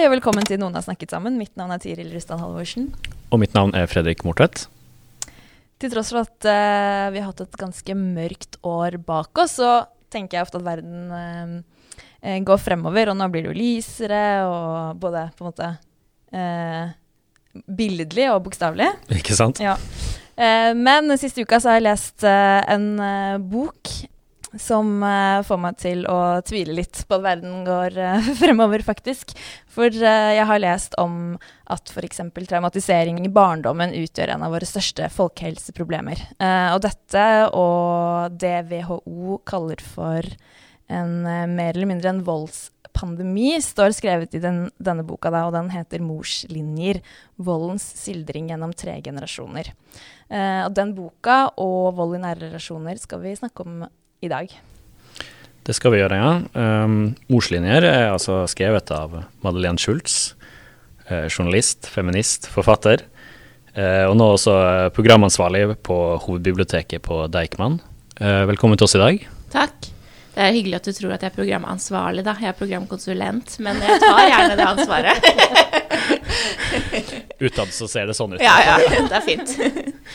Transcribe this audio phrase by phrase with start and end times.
[0.00, 1.34] Hei og velkommen til Noen har snakket sammen.
[1.36, 2.86] Mitt navn er Tiril Rustad Halvorsen.
[3.28, 4.62] Og mitt navn er Fredrik Mortvedt.
[5.76, 9.74] Til tross for at uh, vi har hatt et ganske mørkt år bak oss, så
[10.08, 15.04] tenker jeg ofte at verden eh, går fremover, og nå blir det jo lysere, og
[15.04, 15.68] både på en måte
[16.32, 18.88] uh, billedlig og bokstavelig.
[19.20, 19.60] Ikke sant?
[19.60, 19.76] Ja.
[20.80, 22.86] Men siste uka så har jeg lest en
[23.52, 23.90] bok
[24.58, 29.36] som uh, får meg til å tvile litt på at verden går uh, fremover, faktisk.
[29.70, 31.36] For uh, jeg har lest om
[31.70, 32.22] at f.eks.
[32.40, 36.24] traumatisering i barndommen utgjør en av våre største folkehelseproblemer.
[36.42, 40.26] Eh, og dette og det WHO kaller for
[40.90, 45.70] en mer eller mindre en voldspandemi, står skrevet i den, denne boka, da, og den
[45.70, 46.98] heter 'Morslinjer
[47.38, 49.70] voldens sildring gjennom tre generasjoner'.
[50.66, 53.86] Og den boka og vold i nære relasjoner skal vi snakke om
[54.20, 54.52] i dag.
[55.66, 56.32] Det skal vi gjøre, ja.
[56.56, 60.34] Um, Ordslinjer er altså skrevet av Madeleine Schultz,
[61.06, 63.04] eh, journalist, feminist, forfatter.
[63.74, 67.78] Eh, og nå også eh, programansvarlig på hovedbiblioteket på Deichman.
[68.18, 69.24] Eh, velkommen til oss i dag.
[69.52, 69.90] Takk.
[70.30, 72.34] Det er hyggelig at du tror at jeg er programansvarlig, da.
[72.40, 75.28] Jeg er programkonsulent, men jeg tar gjerne det ansvaret.
[77.46, 78.42] Utad så ser det sånn ut.
[78.42, 78.78] ja, ja,
[79.10, 79.54] det er fint.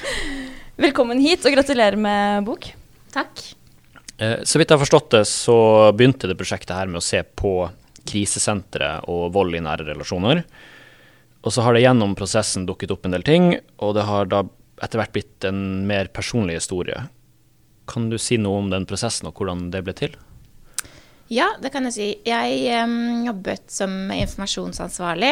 [0.86, 2.68] Velkommen hit, og gratulerer med bok.
[3.16, 3.44] Takk.
[4.18, 5.58] Eh, så vidt jeg har forstått det, så
[5.96, 7.58] begynte det prosjektet her med å se på
[8.06, 10.44] krisesentre og vold i nære relasjoner.
[11.46, 13.52] Og så har det gjennom prosessen dukket opp en del ting,
[13.82, 14.46] og det har da
[14.84, 17.06] etter hvert blitt en mer personlig historie.
[17.90, 20.16] Kan du si noe om den prosessen og hvordan det ble til?
[21.32, 22.08] Ja, det kan jeg si.
[22.26, 25.32] Jeg um, jobbet som informasjonsansvarlig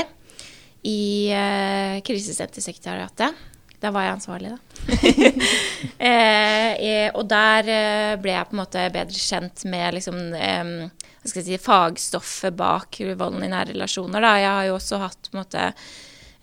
[0.89, 1.01] i
[1.33, 3.41] uh, Krisesentersekretariatet.
[3.83, 4.59] Da var jeg ansvarlig, da.
[6.07, 10.71] eh, eh, og der eh, ble jeg på en måte bedre kjent med liksom, eh,
[11.27, 14.23] si, fagstoffet bak volden i nære relasjoner.
[14.23, 14.33] Da.
[14.39, 15.67] Jeg har jo også hatt måte,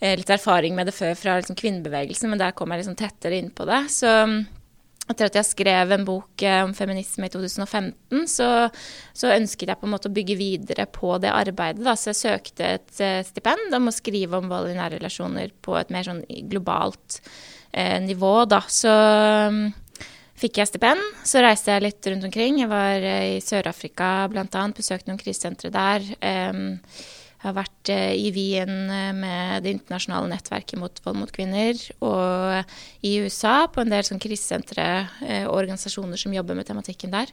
[0.01, 3.41] eh, litt erfaring med det før fra liksom, kvinnebevegelsen, men der kom jeg liksom tettere
[3.41, 3.87] inn på det.
[3.97, 4.13] Så
[5.13, 8.49] etter at jeg skrev en bok eh, om feminisme i 2015, så,
[9.13, 11.85] så, ønsket jeg på en måte å bygge videre på det arbeidet.
[11.87, 11.97] Da.
[11.99, 15.77] Så jeg søkte et eh, stipend om å skrive om vold i nære relasjoner på
[15.81, 17.21] et mer sånn globalt
[17.73, 18.35] eh, nivå.
[18.51, 18.63] Da.
[18.71, 18.91] Så
[19.51, 19.63] um,
[20.41, 21.03] fikk jeg stipend.
[21.27, 22.61] Så reiste jeg litt rundt omkring.
[22.63, 26.07] Jeg var eh, i Sør-Afrika bl.a., besøkte noen krisesentre der.
[26.21, 26.79] Um,
[27.41, 31.79] jeg har vært eh, i Wien eh, med det internasjonale nettverket mot vold mot kvinner,
[32.05, 34.89] og i USA på en del sånn krisesentre
[35.25, 37.33] eh, og organisasjoner som jobber med tematikken der.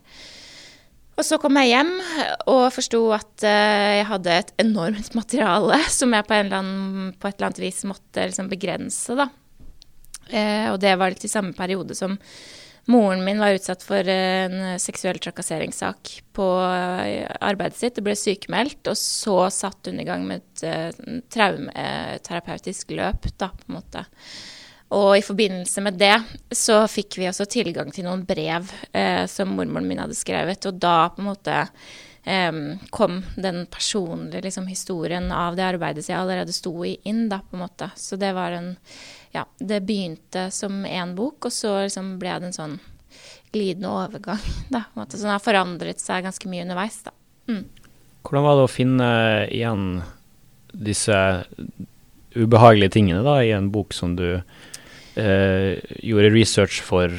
[1.18, 1.92] Og så kom jeg hjem
[2.48, 7.50] og forsto at jeg hadde et enormt materiale som jeg på, annen, på et eller
[7.50, 9.28] annet vis måtte liksom begrense, da.
[10.72, 12.16] og det var litt i samme periode som
[12.88, 18.88] Moren min var utsatt for en seksuell trakasseringssak på arbeidet sitt og ble sykemeldt.
[18.88, 24.06] Og så satt hun i gang med et uh, traumeterapeutisk løp, da, på en måte.
[24.96, 26.16] Og i forbindelse med det
[26.56, 30.64] så fikk vi også tilgang til noen brev eh, som mormoren min hadde skrevet.
[30.70, 31.58] Og da på en måte
[32.24, 32.62] eh,
[32.96, 37.42] kom den personlige liksom, historien av det arbeidet som jeg allerede sto i, inn, da,
[37.44, 37.92] på en måte.
[38.00, 38.78] Så det var en
[39.36, 42.78] ja, det begynte som én bok, og så liksom ble det en sånn
[43.56, 44.44] glidende overgang.
[44.74, 44.86] Da.
[44.94, 47.02] Så den har forandret seg ganske mye underveis.
[47.06, 47.14] Da.
[47.48, 47.66] Mm.
[48.28, 49.10] Hvordan var det å finne
[49.48, 49.86] igjen
[50.78, 51.18] disse
[52.38, 57.14] ubehagelige tingene da, i en bok som du eh, gjorde research for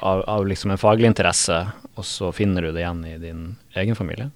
[0.00, 1.60] av, av liksom en faglig interesse,
[1.96, 3.44] og så finner du det igjen i din
[3.76, 4.30] egen familie?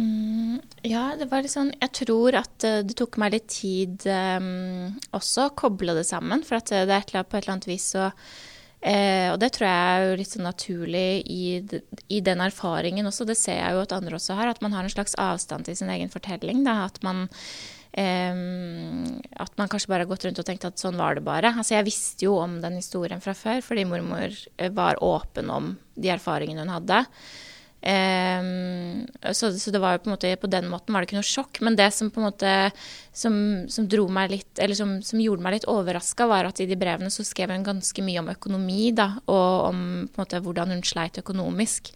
[0.00, 4.06] Mm, ja, det var litt sånn Jeg tror at uh, det tok meg litt tid
[4.08, 6.44] um, også å koble det sammen.
[6.46, 9.40] For at det er et eller annet, på et eller annet vis så uh, Og
[9.42, 11.42] det tror jeg er jo litt sånn naturlig i,
[12.08, 13.28] i, den erfaringen også.
[13.28, 14.54] Det ser jeg jo at andre også har.
[14.54, 16.64] At man har en slags avstand til sin egen fortelling.
[16.68, 16.82] Da.
[16.88, 17.28] At man
[17.90, 21.50] Um, at man kanskje bare har gått rundt og tenkt at sånn var det bare.
[21.50, 24.36] Altså Jeg visste jo om den historien fra før, fordi mormor
[24.76, 27.00] var åpen om de erfaringene hun hadde.
[27.80, 31.20] Um, så, så, det var jo på en måte på den måten var det ikke
[31.20, 31.62] noe sjokk.
[31.64, 32.54] Men det som på en måte
[33.12, 33.34] som,
[33.68, 33.86] som
[34.30, 37.66] litt, som, som gjorde meg litt overraska, var at i de brevene så skrev hun
[37.66, 39.80] ganske mye om økonomi, da, og om
[40.16, 41.90] måte hvordan hun sleit økonomisk.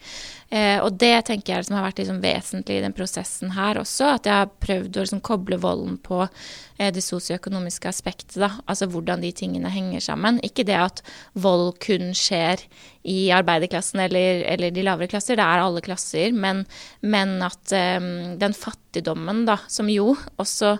[0.51, 4.11] Eh, og det tenker jeg liksom har vært liksom vesentlig i den prosessen her også,
[4.17, 8.91] at jeg har prøvd å liksom koble volden på eh, det sosioøkonomiske aspektet, da, altså
[8.91, 10.43] hvordan de tingene henger sammen.
[10.43, 11.05] Ikke det at
[11.39, 12.67] vold kun skjer
[13.07, 16.35] i arbeiderklassen eller, eller, de lavere klasser, det er alle klasser.
[16.35, 16.65] Men,
[17.07, 18.03] men at eh,
[18.41, 18.57] den
[18.95, 20.79] fattigdommen, da, som jo også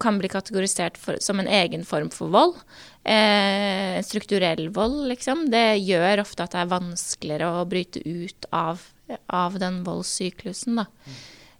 [0.00, 2.56] kan bli kategorisert for, som en egen form for vold,
[3.04, 8.82] eh, strukturell vold, liksom, det gjør ofte at det er vanskeligere å bryte ut av,
[9.28, 10.86] av den voldssyklusen, da.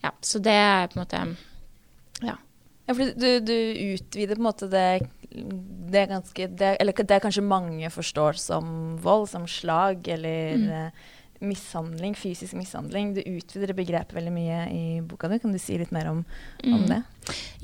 [0.04, 1.36] Ja, så det er på en måte
[2.22, 2.36] Ja.
[2.86, 3.56] Ja, for du, du,
[3.94, 8.98] utvider på en måte det det er ganske det, Eller det kanskje mange forstår som
[9.02, 10.90] vold, som slag eller mm.
[11.48, 13.14] Mishandling, fysisk mishandling.
[13.16, 15.40] Du utvider begrepet veldig mye i boka di.
[15.42, 16.24] Kan du si litt mer om,
[16.64, 16.88] om mm.
[16.90, 17.02] det?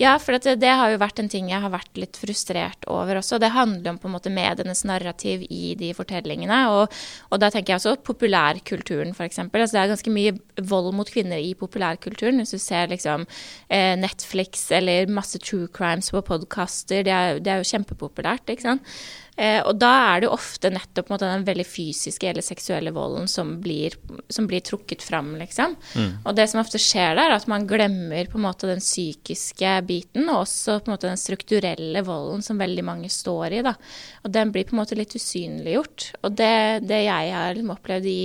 [0.00, 3.20] Ja, for det, det, har jo vært en ting jeg har vært litt frustrert over
[3.20, 3.38] også.
[3.40, 6.60] Det handler om på en måte medienes narrativ i de fortellingene.
[6.72, 9.42] Og, og da tenker jeg også populærkulturen, f.eks.
[9.44, 10.34] Altså, det er ganske mye
[10.70, 12.40] vold mot kvinner i populærkulturen.
[12.40, 13.26] Hvis du ser liksom
[13.68, 18.96] eh, Netflix eller masse true crimes på podkaster, det, det, er jo kjempepopulært, ikke sant.
[19.40, 23.28] Eh, og da er det jo ofte nettopp måte, den veldig fysiske eller seksuelle volden
[23.30, 23.96] som blir,
[24.28, 25.76] som blir trukket fram, liksom.
[25.96, 26.10] Mm.
[26.28, 29.72] Og det som ofte skjer der, er at man glemmer på en måte den psykiske
[29.88, 33.62] biten, og også på en måte den strukturelle volden som veldig mange står i.
[33.64, 33.76] Da.
[34.24, 36.10] Og den blir på en måte litt usynliggjort.
[36.20, 36.54] Og det,
[36.90, 38.22] det jeg har liksom opplevd i,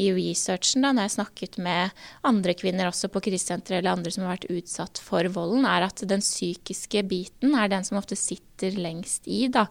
[0.00, 4.24] i researchen, da, når jeg snakket med andre kvinner også på krisesenteret eller andre som
[4.24, 8.78] har vært utsatt for volden, er at den psykiske biten er den som ofte sitter
[8.80, 9.46] lengst i.
[9.52, 9.66] Da.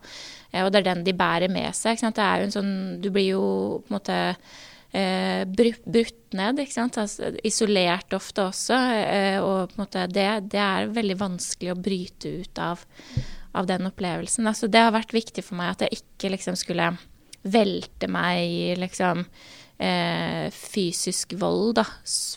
[0.52, 2.02] Eh, og det er den de bærer med seg.
[2.02, 3.46] Det er jo en sånn Du blir jo
[3.86, 4.20] på en måte
[4.92, 6.64] eh, brutt ned.
[6.78, 8.80] Altså, isolert ofte også.
[8.96, 9.76] Eh, og
[10.14, 12.84] det, det, er veldig vanskelig å bryte ut av,
[13.58, 14.50] av den opplevelsen.
[14.50, 16.94] Altså, det har vært viktig for meg at jeg ikke liksom, skulle
[17.48, 19.24] velte meg i liksom,
[19.80, 21.86] eh, fysisk vold, da,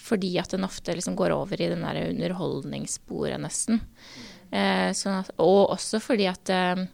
[0.03, 3.83] fordi at den ofte liksom, går over i den der underholdningssporet, nesten.
[4.53, 6.85] Eh, sånn at, og også fordi at eh,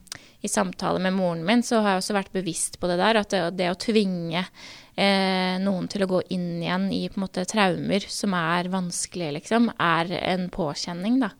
[0.41, 3.33] i samtale med moren min så har jeg også vært bevisst på det der, at
[3.35, 7.47] det, det å tvinge eh, noen til å gå inn igjen i på en måte
[7.51, 11.33] traumer som er vanskelige, liksom, er en påkjenning, da.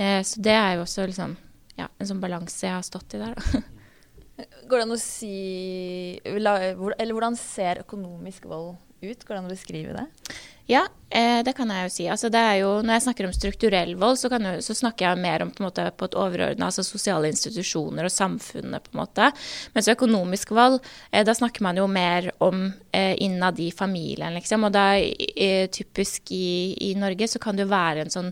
[0.00, 1.36] Eh, så det er jo også liksom
[1.76, 3.62] ja, en sånn balanse jeg har stått i der, da.
[4.68, 5.34] Går det an å si
[6.24, 9.24] Eller hvordan ser økonomisk vold ut?
[9.24, 10.06] Går det an å beskrive det?
[10.70, 12.06] Ja, eh, det kan jeg jo si.
[12.10, 15.52] Altså, jo, når jeg snakker om strukturell vold, så, jo, så snakker jeg mer om
[15.54, 19.30] på, måte, på et overordna, altså sosiale institusjoner og samfunnet, på en måte.
[19.76, 20.80] Mens økonomisk vold,
[21.12, 24.66] eh, da snakker man jo mer om eh, innad i familien, liksom.
[24.68, 24.88] Og da
[25.70, 28.30] typisk i, i, Norge så kan det jo være en sånn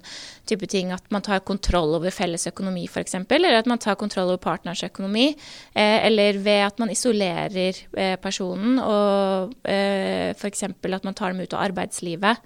[0.48, 3.14] type ting at man tar kontroll over felles økonomi, f.eks.
[3.30, 5.30] Eller at man tar kontroll over partners økonomi.
[5.72, 10.66] Eh, eller ved at man isolerer eh, personen, og eh, f.eks.
[10.68, 12.36] at man tar dem ut av arbeidslivet livet.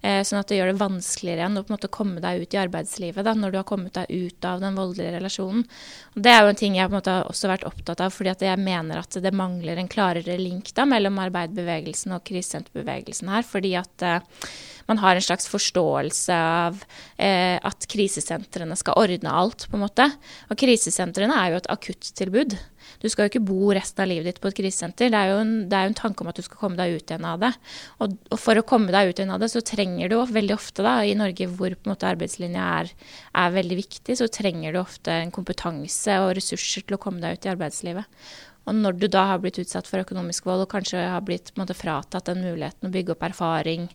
[0.00, 2.60] Sånn at det gjør det vanskeligere igjen å på en måte komme deg ut i
[2.60, 5.66] arbeidslivet da, når du har kommet deg ut av den voldelige relasjonen.
[6.14, 8.32] Og det er jo en ting jeg på en måte også vært opptatt av, fordi
[8.32, 13.46] at jeg mener at det mangler en klarere link da, mellom arbeiderbevegelsen og krisesenterbevegelsen her.
[13.46, 14.48] fordi at eh,
[14.90, 16.80] man har en slags forståelse av
[17.16, 20.08] eh, at krisesentrene skal ordne alt, på en måte.
[20.50, 22.56] Og krisesentrene er jo et akuttilbud.
[23.02, 25.12] Du skal jo ikke bo resten av livet ditt på et krisesenter.
[25.12, 27.12] Det er jo en, er jo en tanke om at du skal komme deg ut
[27.12, 27.52] igjen av det.
[28.00, 30.84] Og, og, for å komme deg ut igjen av det, så trenger du veldig ofte,
[30.86, 32.92] da, i Norge hvor på en måte arbeidslinja er,
[33.44, 37.38] er veldig viktig, så trenger du ofte en kompetanse og ressurser til å komme deg
[37.38, 38.22] ut i arbeidslivet.
[38.68, 41.76] Og når du da har blitt utsatt for økonomisk vold og kanskje har blitt måte,
[41.76, 43.88] fratatt den muligheten å bygge opp erfaring,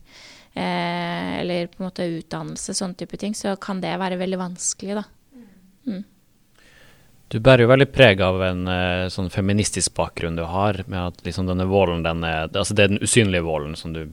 [0.56, 4.98] eh, eller på en måte utdannelse, sånne type ting, så kan det være veldig vanskelig,
[5.04, 5.06] da.
[5.86, 6.04] Mm.
[7.34, 11.24] Du bærer jo veldig preg av en uh, sånn feministisk bakgrunn du har, med at
[11.26, 14.04] liksom denne volden, den altså det er den usynlige volden som du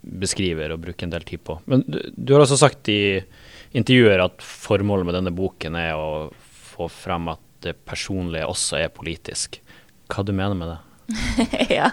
[0.00, 1.58] beskriver og bruker en del tid på.
[1.70, 3.20] Men du, du har også sagt i
[3.76, 6.30] intervjuer at formålet med denne boken er å
[6.70, 9.60] få frem at det personlige også er politisk.
[10.10, 10.78] Hva du mener med det?
[11.78, 11.90] ja.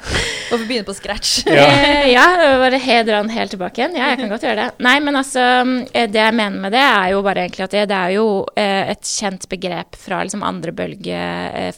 [0.51, 1.41] Og begynne på scratch?
[1.47, 1.65] ja.
[1.65, 2.25] Eh, ja,
[2.61, 3.97] bare hedre han helt tilbake igjen.
[3.99, 4.85] Ja, jeg kan godt gjøre det.
[4.85, 5.45] Nei, men altså,
[5.91, 8.27] eh, det jeg mener med det, er jo bare egentlig at det, det er jo
[8.59, 11.71] eh, et kjent begrep fra liksom andre bølge eh,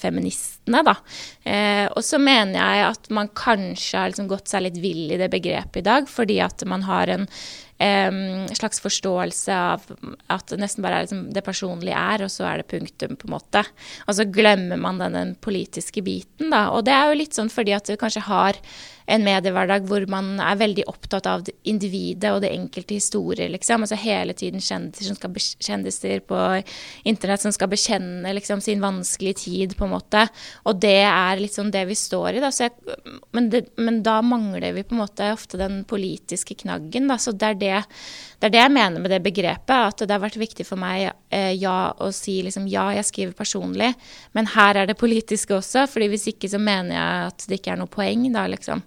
[0.70, 0.96] da.
[1.44, 5.20] Eh, og så mener jeg at man kanskje har liksom gått seg litt vill i
[5.20, 7.28] det begrepet i dag, fordi at man har en
[7.80, 9.86] en slags forståelse av
[10.28, 13.30] at det nesten bare er liksom det personlige er, og så er det punktum, på
[13.30, 13.64] en måte.
[14.08, 16.68] Og så glemmer man den, den politiske biten, da.
[16.76, 18.60] Og det er jo litt sånn fordi at du kanskje har
[19.10, 23.86] en mediehverdag hvor man er veldig opptatt av individet og det enkelte historier, liksom.
[23.86, 26.40] Altså hele tiden kjendiser, som skal kjendiser på
[27.10, 30.26] internett som skal bekjenne liksom, sin vanskelige tid, på en måte.
[30.70, 32.52] Og det er liksom det vi står i, da.
[32.54, 32.76] Jeg,
[33.36, 37.20] men, det, men, da mangler vi på en måte ofte den politiske knaggen, da.
[37.22, 37.78] Så det er det,
[38.40, 41.10] det er det jeg mener med det begrepet, at det har vært viktig for meg
[41.36, 43.92] eh, ja å si liksom ja, jeg skriver personlig,
[44.38, 45.86] men her er det politiske også.
[45.92, 48.84] fordi hvis ikke så mener jeg at det ikke er noe poeng, da, liksom.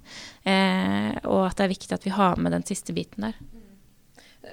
[0.49, 3.37] Eh, og at det er viktig at vi har med den siste biten der.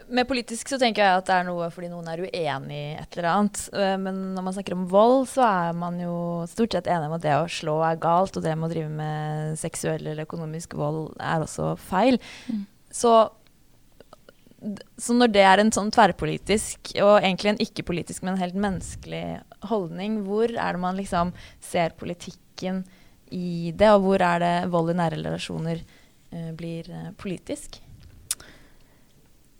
[0.10, 3.16] Med politisk så tenker jeg at det er noe fordi noen er uenig i et
[3.16, 3.62] eller annet.
[3.74, 6.16] Eh, men når man snakker om vold, så er man jo
[6.52, 8.92] stort sett enig om at det å slå er galt, og det med å drive
[9.00, 12.20] med seksuell eller økonomisk vold er også feil.
[12.52, 12.68] Mm.
[12.92, 13.14] Så,
[15.00, 19.40] så, når det er en sånn tverrpolitisk, og egentlig en ikke-politisk, men helt menneskelig
[19.70, 21.32] holdning, hvor er det man liksom
[21.64, 22.84] ser politikken
[23.32, 27.80] i det, og hvor er det vold i nære relasjoner uh, blir uh, politisk?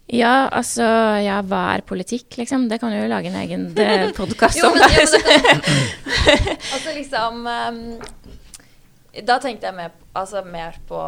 [0.10, 0.84] Ja, altså
[1.22, 2.66] Ja, hva er politikk, liksom?
[2.70, 3.68] Det kan du jo lage en egen
[4.18, 4.74] podkast om.
[6.74, 7.84] altså liksom um,
[9.22, 11.04] Da tenkte jeg mer, altså, mer på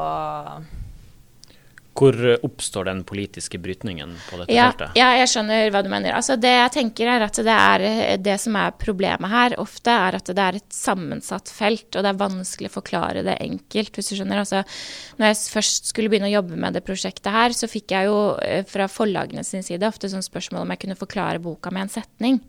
[1.97, 4.95] hvor oppstår den politiske brytningen på dette ja, feltet?
[4.97, 6.15] Ja, jeg skjønner hva du mener.
[6.15, 10.17] Altså, det jeg tenker er at det, er, det som er problemet her ofte, er
[10.21, 14.13] at det er et sammensatt felt, og det er vanskelig å forklare det enkelt, hvis
[14.13, 14.43] du skjønner.
[14.45, 14.63] Altså,
[15.19, 18.21] når jeg først skulle begynne å jobbe med det prosjektet her, så fikk jeg jo
[18.45, 21.95] eh, fra forlagene sin side ofte sånn spørsmål om jeg kunne forklare boka med en
[21.99, 22.39] setning.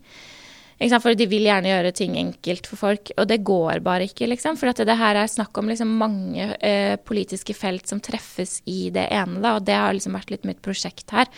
[0.91, 4.57] For de vil gjerne gjøre ting enkelt for folk, og det går bare ikke, liksom.
[4.59, 9.07] For det her er snakk om liksom mange eh, politiske felt som treffes i det
[9.13, 11.31] ene, da, og det har liksom vært litt mitt prosjekt her.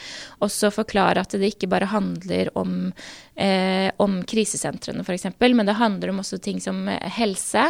[0.46, 2.92] Også forklare at det ikke bare handler om,
[3.36, 7.70] eh, om krisesentrene, f.eks., men det handler om også ting som helse.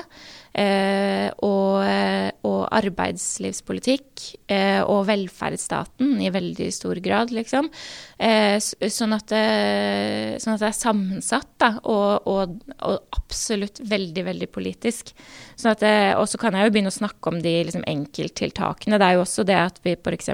[0.55, 4.21] Eh, og, eh, og, arbeidslivspolitikk
[4.51, 7.67] eh, og velferdsstaten i veldig stor grad, liksom.
[8.15, 9.41] Sånn at, det,
[10.39, 12.55] sånn, at det, er sammensatt, da, og, og,
[12.88, 15.12] og absolutt veldig, veldig politisk.
[15.59, 19.00] Sånn og så kan jeg jo begynne å snakke om de liksom, enkelttiltakene.
[19.01, 20.31] Det er jo også det at vi f.eks.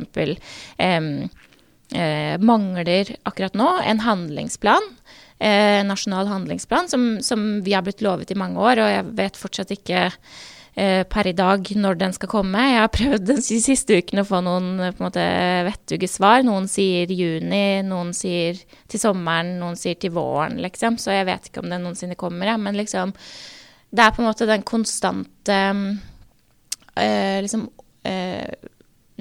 [1.91, 4.85] Eh, mangler akkurat nå en handlingsplan
[5.41, 9.39] eh, nasjonal handlingsplan som, som, vi har blitt lovet i mange år, og jeg vet
[9.39, 12.65] fortsatt ikke eh, per i dag når den skal komme.
[12.69, 15.25] Jeg har prøvd de siste ukene å få noen på en måte
[15.67, 16.45] vettuge svar.
[16.47, 20.99] Noen sier juni, noen sier til sommeren, noen sier til våren, liksom.
[21.01, 22.59] Så jeg vet ikke om den noensinne kommer, ja.
[22.61, 23.15] Men liksom
[23.91, 25.55] Det er på en måte den konstante
[26.95, 27.65] eh, liksom
[28.07, 28.47] eh,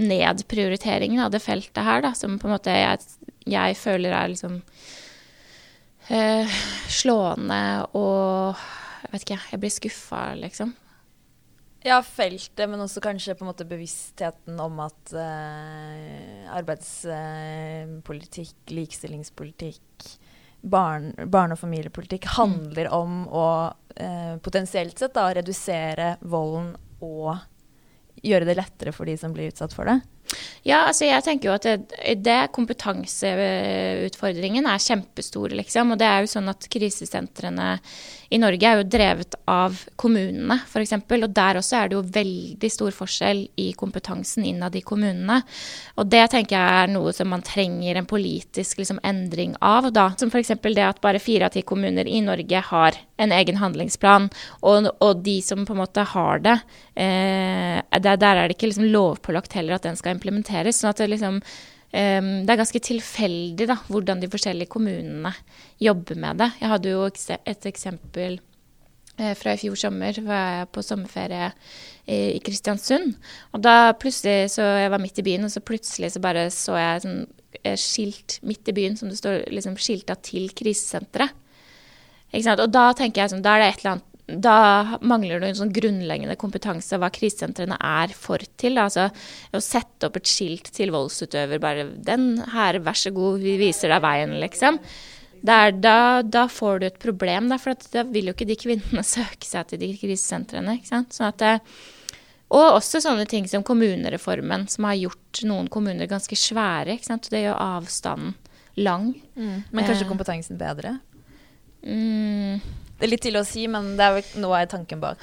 [0.01, 3.01] nedprioriteringen av det feltet her, da, som på en måte jeg,
[3.51, 4.61] jeg føler er liksom
[6.11, 7.63] eh, slående
[7.99, 8.69] og
[9.01, 10.75] Jeg vet ikke, jeg blir skuffa, liksom.
[11.83, 20.05] Ja, feltet, men også kanskje på en måte bevisstheten om at eh, arbeidspolitikk, eh, likestillingspolitikk,
[20.61, 22.97] barn, barne- og familiepolitikk handler mm.
[22.99, 27.41] om å eh, potensielt sett da redusere volden og
[28.21, 30.05] gjøre det lettere for de som blir utsatt for det?
[30.67, 31.79] Ja, altså jeg tenker jo at det,
[32.21, 35.93] det kompetanseutfordringen er kjempestor, liksom.
[35.95, 37.69] Og det er jo sånn at krisesentrene
[38.31, 40.93] i Norge er jo drevet av kommunene, f.eks.
[40.95, 45.41] Og der også er det jo veldig stor forskjell i kompetansen innad i kommunene.
[45.99, 50.13] Og det tenker jeg er noe som man trenger en politisk liksom, endring av, da.
[50.21, 50.55] Som f.eks.
[50.63, 54.31] det at bare fire av ti kommuner i Norge har en egen handlingsplan,
[54.63, 56.57] og, og de som på en måte har det,
[56.95, 60.79] eh, der, der, er det ikke liksom lovpålagt heller at den skal implementeres.
[60.79, 61.43] sånn at det liksom
[61.91, 65.33] det er ganske tilfeldig da, hvordan de forskjellige kommunene
[65.83, 66.51] jobber med det.
[66.61, 68.39] Jeg hadde jo et eksempel
[69.19, 70.21] eh, fra i fjor sommer.
[70.23, 71.51] var jeg på sommerferie
[72.07, 73.17] i, i Kristiansund.
[73.53, 76.79] Og da plutselig så Jeg var midt i byen, og så plutselig så bare så
[76.79, 77.21] jeg sånn
[77.65, 81.35] eh, skilt midt i byen som det står liksom skilta til krisesenteret.
[82.31, 85.59] Og da tenker jeg sånn, da er det et eller annet da mangler det en
[85.63, 88.79] sånn grunnleggende kompetanse hva krisesentrene er for til.
[88.79, 93.57] Altså å sette opp et skilt til voldsutøver, bare 'Den her, vær så god, vi
[93.59, 94.81] viser deg veien', liksom.
[95.43, 99.05] Der, da, da, får du et problem, der, for da vil jo ikke de kvinnene
[99.17, 100.77] søke seg til de krisesentrene.
[100.77, 101.17] ikke sant?
[101.17, 101.59] Sånn at, eh,
[102.51, 106.99] og også sånne ting som kommunereformen, som har gjort noen kommuner ganske svære.
[106.99, 107.31] ikke sant?
[107.31, 108.35] Det gjør avstanden
[108.77, 109.15] lang.
[109.37, 109.65] Mm.
[109.71, 110.11] Men kanskje eh.
[110.11, 110.99] kompetansen bedre?
[111.81, 112.61] Mm.
[113.01, 115.23] Det er litt tidlig å si, men det er vel noe av tanken bak.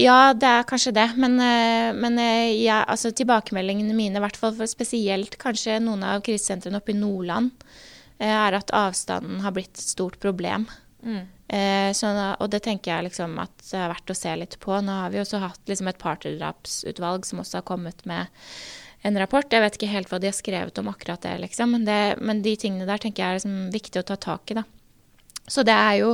[0.00, 1.10] Ja, det er kanskje det.
[1.20, 6.06] Men, eh, men eh, ja, altså, tilbakemeldingene mine, i hvert fall for spesielt kanskje noen
[6.08, 7.52] av krisesentrene oppe i Nordland,
[8.16, 10.64] eh, er at avstanden har blitt et stort problem.
[11.04, 11.28] Mm.
[11.92, 14.72] Så, og det tenker jeg liksom at det er verdt å se litt på.
[14.80, 18.30] Nå har vi også hatt liksom et partnerdrapsutvalg som også har kommet med
[19.04, 19.52] en rapport.
[19.52, 22.40] Jeg vet ikke helt hva de har skrevet om akkurat det, liksom, men, det, men
[22.40, 24.56] de tingene der tenker jeg er liksom viktig å ta tak i.
[24.62, 24.64] da.
[25.50, 26.10] Så det er jo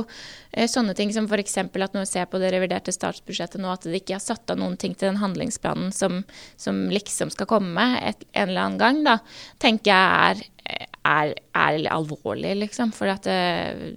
[0.51, 1.57] eh, sånne ting som f.eks.
[1.61, 4.57] at når vi ser på det reviderte statsbudsjettet nå, at det ikke har satt av
[4.57, 6.23] noen ting til den handlingsplanen som,
[6.57, 9.19] som liksom skal komme et, en eller annen gang, da,
[9.61, 12.93] tenker jeg er, er, er alvorlig, liksom.
[12.95, 13.37] For det,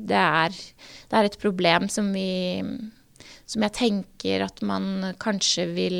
[0.05, 0.59] det, er,
[1.09, 2.29] det er et problem som vi
[3.53, 5.99] Som jeg tenker at man kanskje vil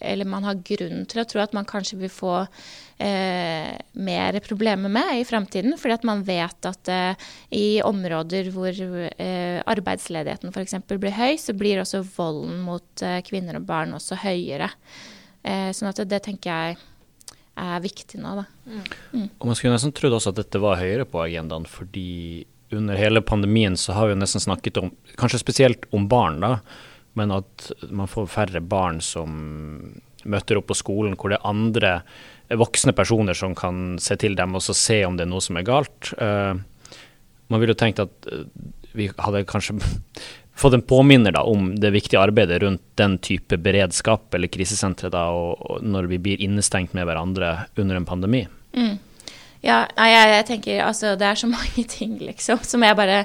[0.00, 4.92] Eller man har grunn til å tro at man kanskje vil få eh, mer problemer
[4.92, 5.76] med i fremtiden.
[5.80, 10.78] Fordi at man vet at eh, i områder hvor eh, arbeidsledigheten f.eks.
[10.90, 14.72] blir høy, så blir også volden mot eh, kvinner og barn også høyere.
[15.42, 16.80] Eh, sånn at det, det tenker jeg
[17.60, 18.46] er viktig nå, da.
[19.40, 23.22] Og man skulle nesten trodd også at dette var høyere på agendaen, fordi under hele
[23.26, 26.60] pandemien så har vi jo nesten snakket om, kanskje spesielt om barn, da,
[27.18, 29.32] men at man får færre barn som
[30.28, 31.92] møter opp på skolen, hvor det er andre
[32.58, 35.66] voksne personer som kan se til dem og se om det er noe som er
[35.66, 36.12] galt.
[36.18, 36.54] Eh,
[37.50, 38.46] man ville jo tenkt at eh,
[38.96, 39.78] vi hadde kanskje
[40.60, 45.24] fått en påminner da, om det viktige arbeidet rundt den type beredskap eller krisesentre da,
[45.80, 48.44] når vi blir innestengt med hverandre under en pandemi.
[48.76, 48.98] Mm.
[49.64, 53.24] Ja, jeg, jeg tenker altså det er så mange ting, liksom, som jeg bare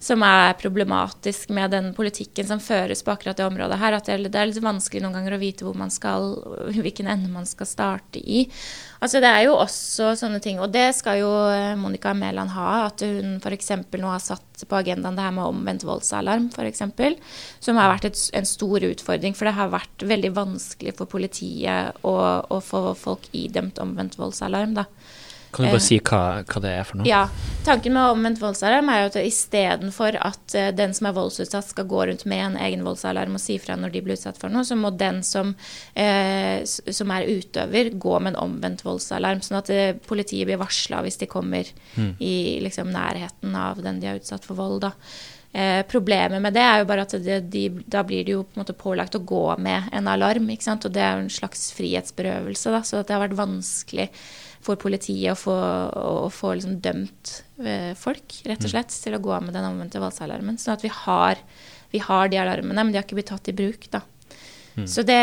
[0.00, 3.96] som er problematisk med den politikken som føres på akkurat det området her.
[3.98, 6.32] At det, er litt vanskelig noen ganger å vite hvor man skal,
[6.72, 8.46] hvilken ende man skal starte i.
[9.04, 12.70] Altså Det er jo også sånne ting, og det skal jo eh, Monica Mæland ha.
[12.88, 13.74] At hun f.eks.
[13.92, 16.84] nå har satt på agendaen det her med omvendt voldsalarm, f.eks.
[17.60, 19.36] Som har vært et, en stor utfordring.
[19.36, 22.16] For det har vært veldig vanskelig for politiet å,
[22.48, 24.78] å få folk idømt omvendt voldsalarm.
[24.80, 24.88] da.
[25.50, 27.06] Kan du bare si hva, hva det er for noe?
[27.08, 27.24] Ja.
[27.66, 31.88] Tanken med omvendt voldsalarm er jo at istedenfor at uh, den som er voldsutsatt skal
[31.90, 34.62] gå rundt med en egen voldsalarm og si fra når de blir utsatt for noe,
[34.64, 35.54] så må den som,
[35.98, 39.42] eh, som er utøver, gå med en omvendt voldsalarm.
[39.44, 42.14] Sånn at eh, politiet blir varsla hvis de kommer Mm.
[42.22, 44.80] i liksom, nærheten av den de er utsatt for vold.
[44.86, 44.92] da.
[45.52, 48.54] Eh, problemet med det er jo bare at det, de, da blir de jo på
[48.54, 50.46] en måte pålagt å gå med en alarm.
[50.50, 50.86] ikke sant?
[50.86, 52.70] Og det er jo en slags frihetsberøvelse.
[52.70, 54.08] da, Så det har vært vanskelig
[54.60, 57.32] for politiet å få, å få liksom dømt
[57.64, 60.60] eh, folk, rett og slett, til å gå av med den omvendte voldsalarmen.
[60.60, 61.40] Sånn at vi har,
[61.94, 63.88] vi har de alarmene, men de har ikke blitt tatt i bruk.
[63.94, 64.04] da.
[64.86, 65.18] Så det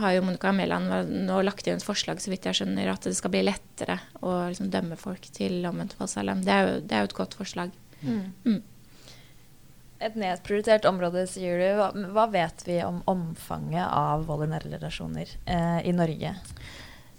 [0.00, 3.14] har jo Monica Mæland nå lagt inn et forslag, så vidt jeg skjønner, at det
[3.18, 6.42] skal bli lettere å liksom dømme folk til omvendt voldsalarm.
[6.46, 7.74] Det det er jo et godt forslag.
[8.00, 8.62] Mm.
[10.00, 11.66] Et nedprioritert område, sier du.
[11.76, 16.34] Hva, hva vet vi om omfanget av vold i nære relasjoner eh, i Norge?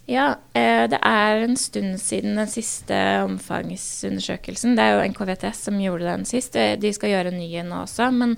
[0.09, 4.73] Ja, eh, det er en stund siden den siste omfangsundersøkelsen.
[4.75, 6.55] Det er jo NKVTS som gjorde den sist.
[6.57, 8.09] Eh, De skal gjøre en ny nå også.
[8.11, 8.33] Men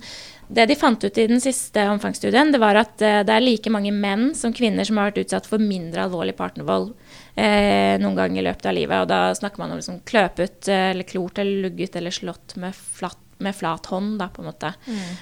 [0.53, 3.71] det de fant ut i den siste omfangsstudien, det var at eh, det er like
[3.73, 6.91] mange menn som kvinner som har vært utsatt for mindre alvorlig partnervold
[7.39, 8.99] eh, noen gang i løpet av livet.
[8.99, 13.22] Og da snakker man om liksom kløpet eller klort eller lugget eller slått med flatt
[13.43, 14.71] med flat hånd, da, på en måte.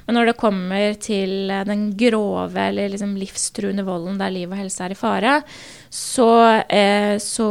[0.05, 4.60] Men når det kommer til eh, den grove eller liksom livstruende volden der liv og
[4.60, 5.36] helse er i fare,
[5.89, 6.29] så,
[6.69, 7.49] eh, så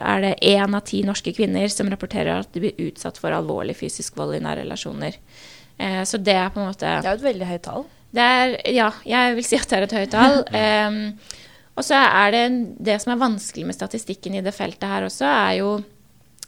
[0.00, 3.76] er det én av ti norske kvinner som rapporterer at de blir utsatt for alvorlig
[3.78, 5.20] fysisk vold i nære relasjoner.
[5.80, 7.86] Eh, så det er på en måte Det er jo et veldig høyt tall.
[8.10, 10.42] det er, ja, jeg vil si at det er et høyt tall.
[10.60, 11.00] Em,
[11.78, 12.44] og så er det
[12.90, 15.70] det som er vanskelig med statistikken i det feltet her også, er jo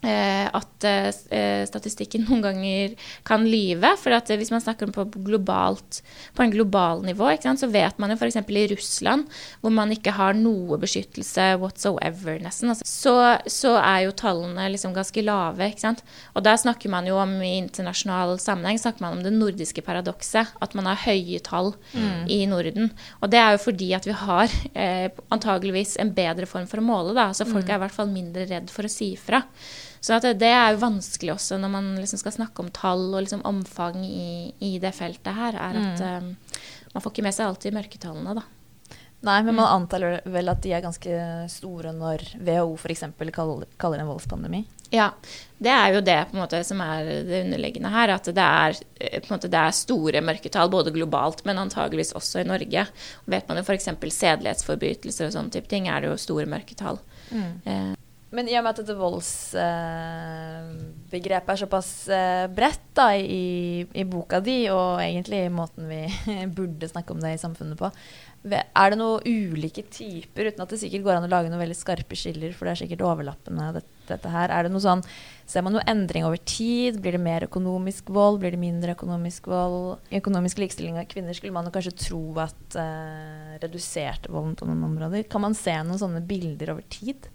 [0.02, 2.94] at eh, statistikken noen ganger
[3.28, 3.92] kan lyve.
[4.00, 6.00] For eh, hvis man snakker om på, globalt,
[6.34, 8.40] på en global nivå, sant, så vet man jo f.eks.
[8.42, 9.28] i Russland,
[9.62, 13.14] hvor man ikke har noe beskyttelse whatsoever, nesten, altså, så,
[13.46, 15.70] så er jo tallene liksom ganske lave.
[16.34, 20.52] Og der snakker man jo om i internasjonal sammenheng snakker man om det nordiske paradokset.
[20.62, 21.72] At man har høye tall
[22.30, 22.90] i Norden.
[23.22, 26.86] Og det er jo fordi at vi har eh, antageligvis en bedre form for å
[26.86, 27.14] måle.
[27.16, 29.42] da, så Folk er i hvert fall mindre redd for å si ifra.
[30.02, 33.04] Så at det, det er jo vanskelig også når man liksom skal snakke om tall
[33.12, 36.58] og liksom omfang i, i det feltet her, er at eh,
[36.92, 38.44] man får ikke med seg alltid mørketallene, da.
[39.22, 41.18] Nei, men man antar vel at de er ganske
[41.52, 43.04] store når WHO f.eks.
[43.30, 44.64] Kaller, kaller det en voldspandemi.
[44.92, 45.06] Ja,
[45.62, 48.10] det er jo det måte som er det underliggende her.
[48.16, 52.48] At det er, eh, måte, det er store mørketall, både globalt, men antageligvis også i
[52.50, 52.88] Norge.
[53.30, 53.88] Vet man jo f.eks.
[54.18, 56.98] sedelighetsforbrytelser og sånne type ting, er det jo store mørketall.
[57.32, 57.92] Eh,
[58.32, 64.40] Men i og med at dette voldsbegrepet er såpass eh, bredt da, i, i boka
[64.44, 66.08] di, og egentlig i måten vi
[66.56, 67.90] burde snakke om det i samfunnet på,
[68.52, 71.78] er det noen ulike typer, uten at det sikkert går an å lage noen veldig
[71.78, 74.52] skarpe skiller, for det er sikkert overlappende, dette dette her.
[74.52, 75.04] Er det noe sånn,
[75.52, 77.00] Ser man noe endring over tid?
[77.02, 78.38] Blir det mer økonomisk vold?
[78.40, 79.98] Blir det mindre økonomisk vold?
[80.08, 84.86] I Økonomisk likestilling av kvinner skulle man kanskje tro at uh, reduserte volden på noen
[84.86, 85.26] områder.
[85.28, 87.28] Kan man se noen sånne bilder over tid?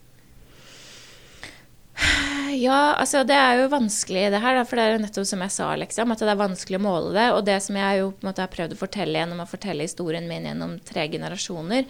[2.58, 5.54] Ja, altså det er jo vanskelig det her, for det er jo nettopp som jeg
[5.54, 7.26] sa, liksom, at det er vanskelig å måle det.
[7.36, 9.86] Og det som jeg jo på en måte har prøvd å fortelle gjennom å fortelle
[9.86, 11.86] historien min gjennom tre generasjoner,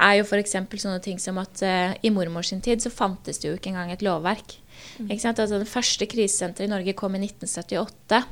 [0.00, 0.56] er jo f.eks.
[0.56, 4.04] sånne ting som at uh, i mormors tid så fantes det jo ikke engang et
[4.04, 4.58] lovverk.
[4.98, 5.08] Mm.
[5.08, 5.40] Ikke sant?
[5.42, 8.22] Altså, det første krisesenteret i Norge kom i 1978.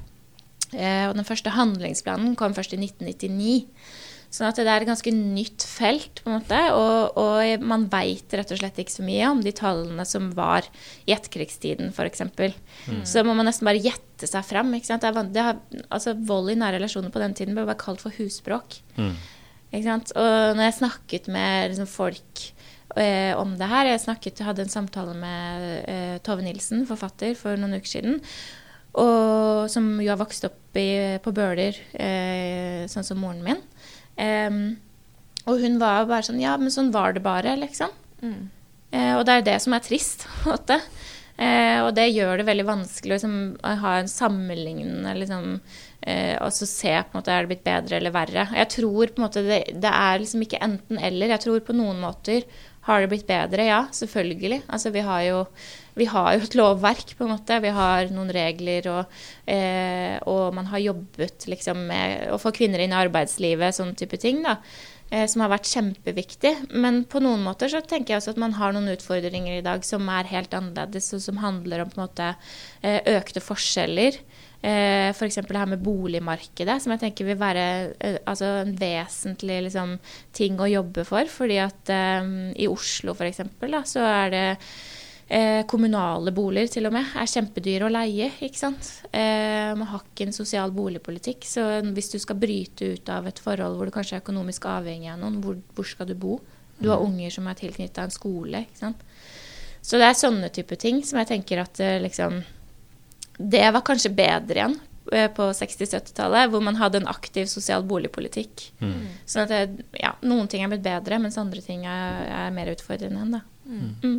[0.74, 3.56] Uh, og den første handlingsplanen kom først i 1999.
[4.28, 8.34] Sånn at det er et ganske nytt felt, på en måte, og, og man veit
[8.36, 10.68] rett og slett ikke så mye om de tallene som var
[11.08, 12.26] i etterkrigstiden, f.eks.
[12.28, 13.00] Mm.
[13.08, 14.74] Så må man nesten bare gjette seg fram.
[14.76, 15.06] Ikke sant?
[15.08, 18.82] Er, har, altså, vold i nære relasjoner på den tiden ble bare kalt for husbråk.
[19.00, 19.16] Mm.
[19.70, 20.12] Ikke sant?
[20.12, 22.44] Og når jeg snakket med liksom, folk
[23.00, 27.56] eh, om det her Jeg snakket, hadde en samtale med eh, Tove Nilsen, forfatter, for
[27.56, 28.20] noen uker siden.
[28.98, 33.60] Og, som jo har vokst opp i, på Bøler, eh, sånn som moren min.
[34.18, 34.78] Um,
[35.48, 37.92] og hun var bare sånn Ja, men sånn var det bare, liksom.
[38.20, 38.48] Mm.
[38.92, 40.26] Uh, og det er det som er trist.
[41.38, 46.48] Uh, og det gjør det veldig vanskelig liksom, å ha en sammenlignende liksom, uh, Og
[46.50, 48.48] så se på en måte er det blitt bedre eller verre.
[48.58, 51.30] Jeg tror på en måte det, det er liksom ikke enten-eller.
[51.36, 52.42] Jeg tror på noen måter
[52.88, 53.68] har det blitt bedre?
[53.68, 54.64] Ja, selvfølgelig.
[54.66, 55.38] Altså, vi har jo,
[55.98, 57.58] vi har jo et lovverk, på en måte.
[57.64, 62.84] Vi har noen regler, og, eh, og man har jobbet liksom, med å få kvinner
[62.84, 64.42] inn i arbeidslivet, sånn type ting.
[64.46, 64.58] da.
[65.08, 66.50] Eh, som har vært kjempeviktig.
[66.76, 69.86] Men på noen måter så tenker jeg også at man har noen utfordringer i dag
[69.86, 72.26] som er helt annerledes, og som handler om på en måte
[72.82, 74.20] eh, økte forskjeller.
[74.60, 75.40] Eh, F.eks.
[75.40, 77.64] det her med boligmarkedet, som jeg tenker vil være
[78.04, 79.96] eh, altså en vesentlig liksom,
[80.36, 81.30] ting å jobbe for.
[81.32, 82.30] fordi at eh,
[82.60, 83.40] i Oslo f.eks.
[83.88, 84.46] så er det
[85.28, 88.30] eh, kommunale boliger til og med er kjempedyre å leie.
[88.40, 88.90] ikke sant?
[89.12, 91.46] Eh, man har ikke en sosial boligpolitikk.
[91.48, 91.64] Så
[91.94, 95.20] hvis du skal bryte ut av et forhold hvor du kanskje er økonomisk avhengig av
[95.22, 96.40] noen, hvor, hvor skal du bo?
[96.78, 97.06] Du har mm.
[97.08, 98.64] unger som er tilknyttet en skole.
[98.66, 99.02] ikke sant?
[99.82, 102.42] Så det er sånne type ting som jeg tenker at eh, liksom
[103.38, 104.74] det var kanskje bedre igjen
[105.14, 108.64] eh, på 60-70-tallet, hvor man hadde en aktiv sosial boligpolitikk.
[108.82, 109.04] Mm.
[109.24, 112.72] Sånn at det, ja, noen ting er blitt bedre, mens andre ting er, er mer
[112.74, 113.44] utfordrende igjen, da.
[113.68, 113.92] Mm.
[114.02, 114.18] Mm.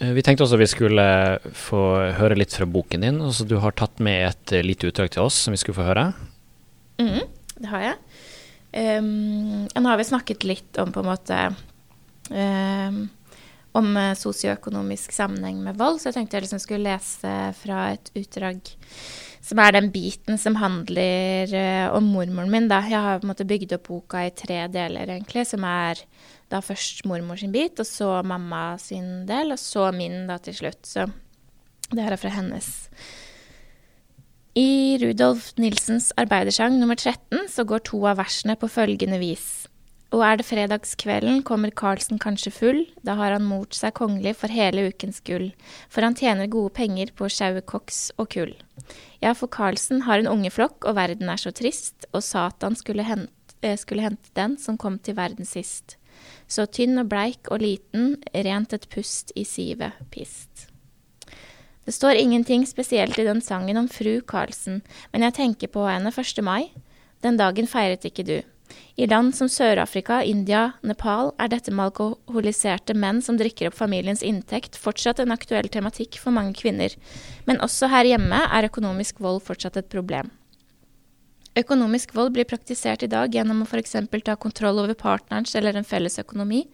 [0.00, 1.06] Eh, vi tenkte også vi skulle
[1.56, 1.82] få
[2.16, 3.20] høre litt fra boken din.
[3.20, 5.88] Altså, du har tatt med et eh, lite utdrag til oss som vi skulle få
[5.90, 6.10] høre.
[7.00, 7.24] Mm,
[7.60, 7.98] det har jeg.
[8.70, 11.38] Um, nå har vi snakket litt om på en måte
[12.30, 13.00] um,
[13.74, 18.12] om eh, sosioøkonomisk sammenheng med vold, så jeg tenkte jeg liksom skulle lese fra et
[18.14, 18.62] utdrag
[19.42, 22.70] som er den biten som handler uh, om mormoren min.
[22.70, 22.84] Da.
[22.86, 26.04] Jeg har på en måte bygd opp boka i tre deler, egentlig, som er
[26.50, 30.56] da først mormor sin bit, og så mamma sin del, og så min da til
[30.60, 30.82] slutt.
[30.86, 31.06] Så
[31.90, 32.70] det her er fra hennes.
[34.58, 39.68] I Rudolf Nilsens arbeidersang nummer 13 så går to av versene på følgende vis.
[40.10, 44.50] Og er det fredagskvelden, kommer Carlsen kanskje full, da har han mort seg kongelig for
[44.50, 45.52] hele ukens gull,
[45.86, 48.56] for han tjener gode penger på sjaue koks og kull.
[49.22, 53.54] Ja, for Carlsen har en ungeflokk, og verden er så trist, og Satan skulle hente,
[53.62, 55.99] eh, skulle hente den som kom til verden sist.
[56.50, 60.66] Så tynn og bleik og liten, rent et pust i sivet pist.
[61.86, 64.82] Det står ingenting spesielt i den sangen om fru Karlsen,
[65.12, 66.42] men jeg tenker på henne 1.
[66.44, 66.72] mai.
[67.22, 68.38] Den dagen feiret ikke du.
[69.00, 74.22] I land som Sør-Afrika, India, Nepal er dette med alkoholiserte menn som drikker opp familiens
[74.26, 76.94] inntekt, fortsatt en aktuell tematikk for mange kvinner.
[77.48, 80.30] Men også her hjemme er økonomisk vold fortsatt et problem.
[81.58, 83.96] Økonomisk vold blir praktisert i dag gjennom å f.eks.
[84.22, 86.66] ta kontroll over partnerens eller en felles økonomi.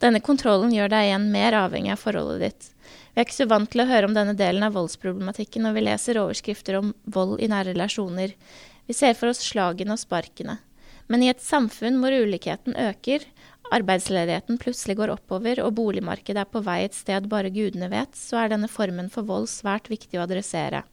[0.00, 2.70] Denne kontrollen gjør deg igjen mer avhengig av forholdet ditt.
[3.12, 5.84] Vi er ikke så vant til å høre om denne delen av voldsproblematikken når vi
[5.84, 8.32] leser overskrifter om vold i nære relasjoner.
[8.88, 10.58] Vi ser for oss slagene og sparkene.
[11.12, 13.24] Men i et samfunn hvor ulikheten øker,
[13.76, 18.40] arbeidsledigheten plutselig går oppover og boligmarkedet er på vei et sted bare gudene vet, så
[18.40, 20.86] er denne formen for vold svært viktig å adressere.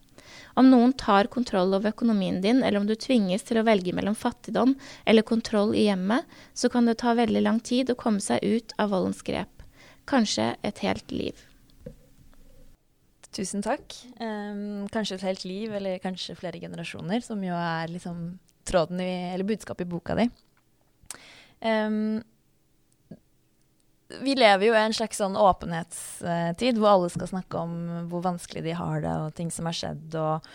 [0.59, 4.17] Om noen tar kontroll over økonomien din, eller om du tvinges til å velge mellom
[4.17, 8.43] fattigdom eller kontroll i hjemmet, så kan det ta veldig lang tid å komme seg
[8.43, 9.65] ut av voldens grep.
[10.09, 11.45] Kanskje et helt liv.
[13.33, 13.95] Tusen takk.
[14.21, 18.35] Um, kanskje et helt liv, eller kanskje flere generasjoner, som jo er liksom
[18.67, 20.27] tråden i, eller budskapet i boka di.
[21.63, 22.21] Um,
[24.21, 27.75] vi lever jo i en slags sånn åpenhetstid hvor alle skal snakke om
[28.11, 30.47] hvor vanskelig de har det, og ting som har skjedd, og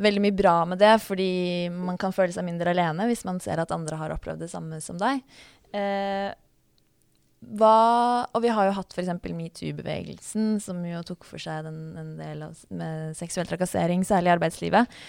[0.00, 1.32] veldig mye bra med det, fordi
[1.72, 4.80] man kan føle seg mindre alene hvis man ser at andre har opplevd det samme
[4.84, 5.20] som deg.
[5.76, 6.30] Eh,
[7.40, 9.14] hva Og vi har jo hatt f.eks.
[9.24, 14.34] metoo-bevegelsen, som jo tok for seg den, en del av med seksuell trakassering, særlig i
[14.34, 15.00] arbeidslivet.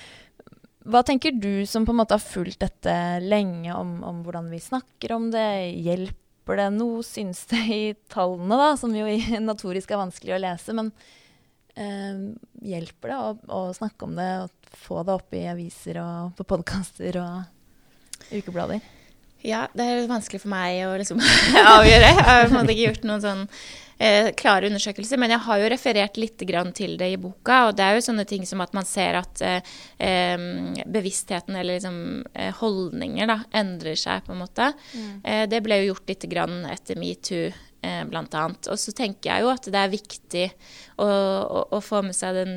[0.87, 4.61] Hva tenker du som på en måte har fulgt dette lenge, om, om hvordan vi
[4.63, 5.43] snakker om det?
[6.41, 9.05] Hjelper det noe, syns det, i tallene, da, som jo
[9.45, 10.73] naturisk er vanskelig å lese?
[10.73, 10.87] Men
[11.77, 12.23] eh,
[12.65, 16.47] hjelper det å, å, snakke om det og få det opp i aviser og på
[16.49, 18.81] podkaster og ukeblader?
[19.47, 21.21] Ja, det er vanskelig for meg å liksom
[21.77, 22.11] avgjøre.
[22.11, 23.41] Jeg har på en måte ikke gjort noen sånn
[24.01, 26.37] eh, klare undersøkelser, men jeg har jo referert litt
[26.77, 27.63] til det i boka.
[27.69, 30.45] Og det er jo sånne ting som at man ser at eh,
[30.85, 31.99] bevisstheten eller liksom,
[32.33, 34.71] eh, holdninger da, endrer seg, på en måte.
[34.93, 35.11] Mm.
[35.23, 37.51] Eh, det ble jo gjort litt grann etter metoo.
[37.81, 38.67] Eh, blant annet.
[38.69, 40.43] Og så tenker jeg jo at det er viktig
[41.01, 42.51] å, å, å få med seg den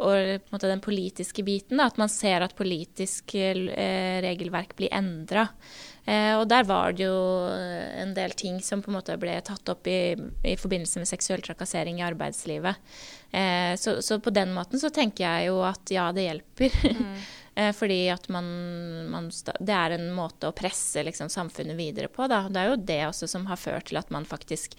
[0.00, 1.80] og den politiske biten.
[1.80, 5.46] Da, at man ser at politisk eh, regelverk blir endra.
[6.04, 7.16] Eh, og der var det jo
[7.52, 11.10] eh, en del ting som på en måte ble tatt opp i, i forbindelse med
[11.10, 12.80] seksuell trakassering i arbeidslivet.
[13.30, 16.80] Eh, så, så, på den måten så tenker jeg jo at ja, det hjelper.
[16.96, 17.20] Mm.
[17.60, 18.46] Eh, fordi at man,
[19.10, 22.24] man, Det er en måte å presse liksom, samfunnet videre på.
[22.30, 22.44] Da.
[22.48, 24.76] Det er jo det også som har ført til at man faktisk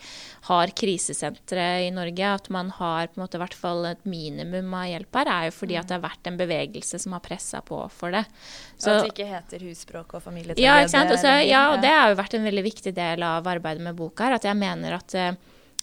[0.50, 2.34] har krisesentre i Norge.
[2.42, 5.56] At man har på en måte hvert fall et minimum av hjelp her, er jo
[5.60, 8.26] fordi at det har vært en bevegelse som har pressa på for det.
[8.76, 10.68] Så, at det ikke heter husspråk og familietragedie.
[10.68, 11.14] Ja, ikke sant?
[11.14, 14.30] Også, ja, og det har jo vært en veldig viktig del av arbeidet med boka
[14.30, 14.40] her.
[14.40, 15.34] At jeg mener at Eh,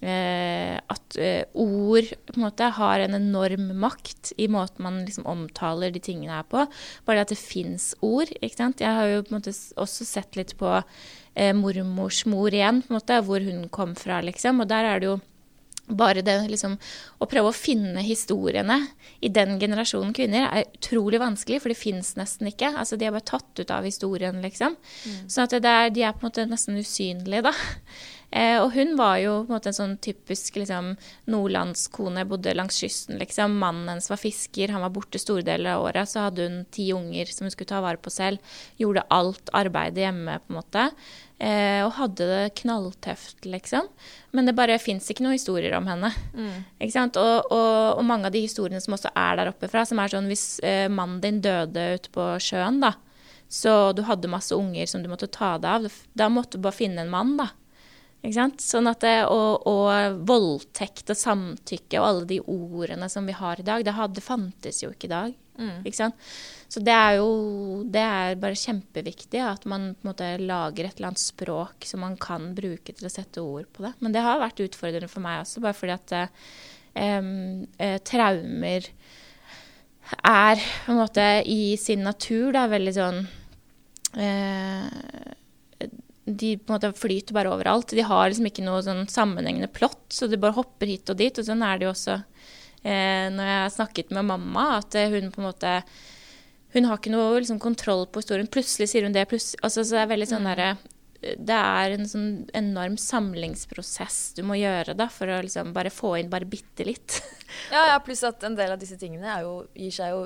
[0.01, 5.91] at eh, ord på en måte har en enorm makt i måten man liksom omtaler
[5.91, 6.67] de tingene her på.
[7.09, 8.31] Bare at det fins ord.
[8.39, 8.85] ikke sant?
[8.85, 12.93] Jeg har jo på en måte også sett litt på eh, mormors mor igjen, på
[12.93, 14.63] en måte, hvor hun kom fra, liksom.
[14.63, 15.19] Og der er det jo
[15.89, 16.75] bare det liksom,
[17.19, 18.77] å prøve å finne historiene
[19.25, 22.75] i den generasjonen kvinner er utrolig vanskelig, for det fins nesten ikke.
[22.77, 24.77] Altså, de er bare tatt ut av historien, liksom.
[24.77, 25.19] Mm.
[25.33, 27.55] Så at er, de er på en måte nesten usynlige, da.
[28.31, 30.91] Eh, og hun var jo på en måte en sånn typisk liksom,
[31.33, 33.57] nordlandskone, bodde langs kysten, liksom.
[33.61, 36.11] Mannen hennes var fisker, han var borte store deler av året.
[36.11, 38.61] Så hadde hun ti unger som hun skulle ta vare på selv.
[38.81, 40.85] Gjorde alt arbeidet hjemme, på en måte.
[41.39, 43.89] Eh, og hadde det knalltøft, liksom.
[44.37, 46.11] Men det bare fins ikke noen historier om henne.
[46.35, 46.67] Mm.
[46.83, 47.17] Ikke sant?
[47.17, 50.13] Og, og, og, mange av de historiene som også er der oppe fra, som er
[50.13, 52.93] sånn hvis eh, mannen din døde ute på sjøen, da,
[53.49, 56.77] så du hadde masse unger som du måtte ta deg av, da måtte du bare
[56.77, 57.49] finne en mann, da.
[58.19, 63.61] Sånn at det, og, og, voldtekt og samtykke og alle de ordene som vi har
[63.61, 65.37] i dag, det, hadde, fantes jo ikke i dag.
[65.59, 65.87] Mm.
[65.87, 66.11] Ikke
[66.71, 67.31] Så det er jo
[67.91, 72.53] det er bare kjempeviktig at man måte lager et eller annet språk som man kan
[72.55, 73.95] bruke til å sette ord på det.
[74.03, 76.53] Men det har vært utfordrende for meg også, bare fordi at eh,
[77.79, 78.91] eh, traumer
[80.25, 83.19] er på en måte i sin natur da veldig sånn
[84.17, 84.87] eh,
[86.37, 87.95] de på en måte flyter bare overalt.
[87.97, 91.41] De har liksom ikke noe sånn sammenhengende plott, så de bare hopper hit og dit.
[91.41, 95.11] Og sånn er det jo også eh, når jeg har snakket med mamma, at eh,
[95.15, 95.81] hun på en måte
[96.75, 98.51] Hun har ikke noe liksom, kontroll på historien.
[98.53, 100.49] Plutselig sier hun det, plutselig altså, Så det er veldig sånn mm.
[100.53, 100.71] derre
[101.19, 106.13] det er en sånn enorm samlingsprosess du må gjøre da, for å liksom bare få
[106.21, 107.17] inn bare bitte litt.
[107.75, 110.21] ja, ja, pluss at en del av disse tingene jo, gir seg jo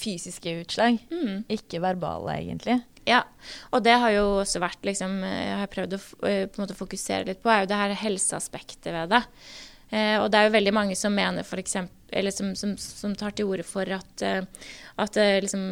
[0.00, 1.44] fysiske utslag, mm.
[1.52, 2.80] ikke verbale, egentlig.
[3.08, 3.24] Ja,
[3.74, 6.78] og det har jo også vært liksom, Jeg har prøvd å eh, på en måte
[6.78, 9.24] fokusere litt på, er jo det her helseaspektet ved det.
[9.92, 13.12] Eh, og det er jo veldig mange som mener for eksempel, eller som, som, som
[13.16, 15.66] tar til orde for at, eh, at eh, liksom,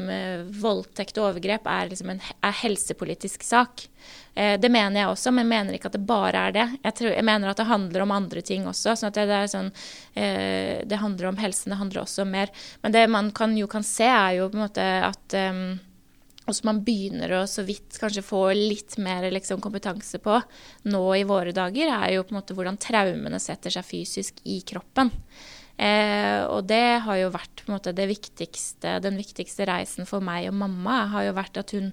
[0.61, 3.87] voldtekt og overgrep er, liksom en er helsepolitisk sak.
[4.35, 6.67] Eh, det mener jeg også, men jeg mener ikke at det bare er det.
[6.85, 8.97] Jeg, tror, jeg mener at det handler om andre ting også.
[8.97, 9.71] sånn at det, sånn,
[10.15, 12.53] det handler om helsen, det handler også om mer.
[12.85, 15.39] Men det man kan, jo kan se, er jo på en måte at
[16.51, 20.39] og man begynner å så vidt kanskje få litt mer liksom, kompetanse på
[20.91, 24.61] nå i våre dager, er jo på en måte hvordan traumene setter seg fysisk i
[24.67, 25.13] kroppen.
[25.81, 30.51] Eh, og det har jo vært på en måte viktigste, den viktigste reisen for meg
[30.51, 31.93] og mamma, har jo vært at hun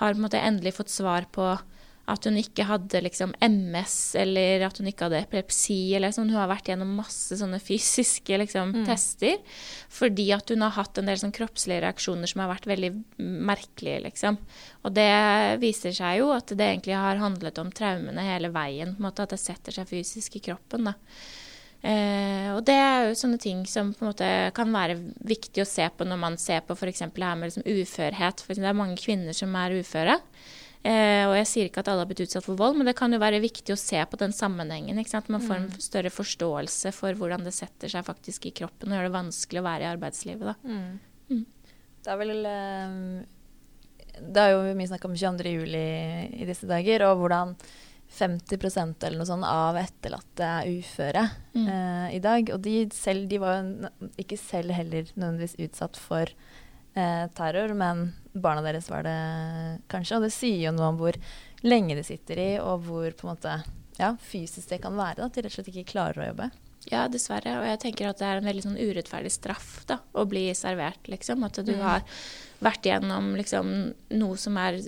[0.00, 1.52] har på en måte endelig fått svar på
[2.10, 5.94] at hun ikke hadde liksom MS eller at hun ikke hadde epilepsi.
[5.96, 6.30] eller sånn.
[6.32, 8.86] Hun har vært gjennom masse sånne fysiske liksom, mm.
[8.88, 9.38] tester
[9.92, 12.92] fordi at hun har hatt en del sånn kroppslige reaksjoner som har vært veldig
[13.50, 14.00] merkelige.
[14.08, 14.40] liksom.
[14.84, 15.10] Og det
[15.62, 18.96] viser seg jo at det egentlig har handlet om traumene hele veien.
[18.96, 20.90] på en måte At det setter seg fysisk i kroppen.
[20.90, 20.96] da.
[21.80, 25.68] Eh, og det er jo sånne ting som på en måte kan være viktig å
[25.68, 27.06] se på når man ser på f.eks.
[27.08, 28.44] det her med liksom uførhet.
[28.44, 30.18] For det er mange kvinner som er uføre.
[30.80, 33.12] Eh, og jeg sier ikke at alle har blitt utsatt for vold, men det kan
[33.12, 35.00] jo være viktig å se på den sammenhengen.
[35.00, 35.28] Ikke sant?
[35.32, 35.82] Man får en mm.
[35.84, 39.66] større forståelse for hvordan det setter seg faktisk i kroppen og gjør det vanskelig å
[39.68, 40.48] være i arbeidslivet.
[40.48, 40.56] Da.
[40.64, 41.36] Mm.
[41.36, 41.44] Mm.
[42.00, 42.96] Det er vel um,
[44.16, 45.52] Det er jo mye snakk om 22.
[45.52, 45.84] juli
[46.40, 47.54] i disse dager, og hvordan
[48.10, 51.66] 50% eller noe sånt av etterlatte er uføre Mm.
[51.66, 52.50] eh, i dag.
[52.54, 56.26] Og de, selv, de var jo ikke selv heller nødvendigvis utsatt for
[56.94, 59.16] eh, terror, men barna deres var det
[59.90, 60.16] kanskje.
[60.18, 61.16] Og det sier jo noe om hvor
[61.66, 63.56] lenge de sitter i, og hvor på en måte
[63.98, 65.16] ja, fysisk det kan være.
[65.20, 66.50] da, At de rett og slett ikke klarer å jobbe.
[66.90, 67.58] Ja, dessverre.
[67.60, 71.02] Og jeg tenker at det er en veldig sånn urettferdig straff da, å bli servert,
[71.12, 71.42] liksom.
[71.44, 72.06] At du har
[72.64, 73.74] vært gjennom liksom
[74.16, 74.78] noe som er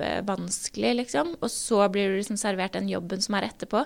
[0.00, 1.36] kjempevanskelig, liksom.
[1.40, 3.84] Og så blir du liksom servert den jobben som er etterpå.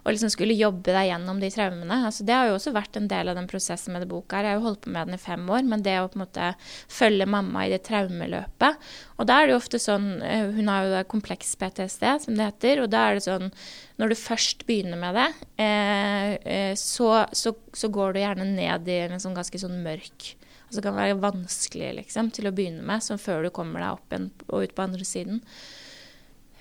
[0.00, 1.98] Og liksom skulle jobbe deg gjennom de traumene.
[2.08, 4.46] Altså, det har jo også vært en del av den prosessen med det boka her.
[4.48, 6.24] Jeg har jo holdt på med den i fem år, men det å på en
[6.24, 6.46] måte
[6.88, 8.88] følge mamma i det traumeløpet
[9.20, 12.48] Og da er det jo ofte sånn eh, Hun har jo kompleks PTSD, som det
[12.48, 12.80] heter.
[12.80, 13.52] Og da er det sånn
[14.00, 15.28] Når du først begynner med det,
[15.60, 20.32] eh, eh, så, så, så går du gjerne ned i en sånn ganske sånn mørk
[20.70, 24.12] Altså kan være vanskelig liksom, til å begynne med, som før du kommer deg opp
[24.14, 25.40] igjen og ut på andre siden.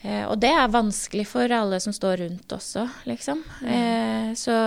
[0.02, 3.44] Eh, og det er vanskelig for alle som står rundt også, liksom.
[3.70, 4.58] Eh, så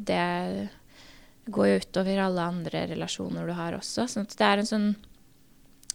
[0.00, 0.24] det
[1.52, 4.08] går jo utover alle andre relasjoner du har også.
[4.08, 4.92] sånn det er en sånn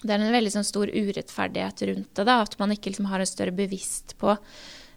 [0.04, 2.26] det er en veldig sånn stor urettferdighet rundt det.
[2.28, 4.38] da, At man ikke liksom har en større bevisst på,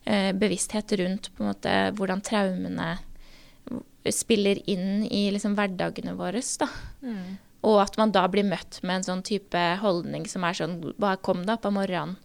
[0.05, 2.99] eh, bevissthet rundt måte hvordan traumene
[4.09, 6.41] spiller inn i liksom hverdagene våre.
[6.61, 6.69] da.
[7.63, 11.21] Og at man da blir møtt med en sånn type holdning som er sånn Bare
[11.21, 12.17] kom deg opp om morgenen.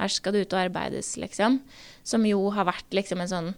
[0.00, 1.60] Her skal du ut og arbeides, liksom.
[2.02, 3.50] Som jo har vært liksom en sånn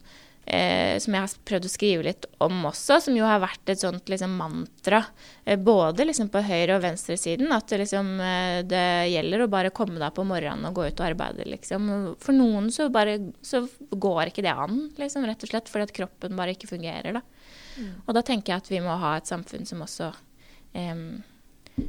[0.44, 3.80] eh, Som jeg har prøvd å skrive litt om også, som jo har vært et
[3.80, 5.04] sånt liksom mantra.
[5.46, 7.52] Eh, både liksom på høyre- og venstresiden.
[7.54, 11.00] At det liksom eh, Det gjelder å bare komme deg på morgenen og gå ut
[11.00, 11.88] og arbeide, liksom.
[12.20, 15.72] For noen så bare Så går ikke det an, liksom, rett og slett.
[15.72, 17.24] Fordi at kroppen bare ikke fungerer, da.
[18.06, 20.12] Og da tenker jeg at vi må ha et samfunn som også
[20.76, 21.22] um,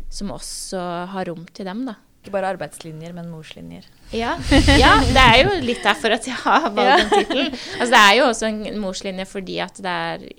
[0.10, 1.98] som også har rom til dem, da.
[2.24, 3.84] Ikke bare arbeidslinjer, men morslinjer.
[4.15, 4.38] Ja,
[4.80, 7.50] ja, det er jo litt derfor at jeg har valgt den tittelen.
[7.52, 9.96] Altså, det er jo også en morslinje fordi at det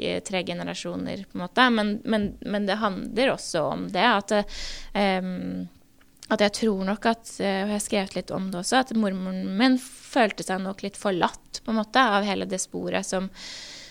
[0.09, 1.69] er tre generasjoner, på en måte.
[1.77, 4.37] Men, men, men det handler også om det at
[4.97, 5.67] um,
[6.33, 8.95] at jeg tror nok at eh, Og jeg har skrevet litt om det også, at
[8.97, 13.29] mormoren min følte seg nok litt forlatt på en måte av hele det sporet som,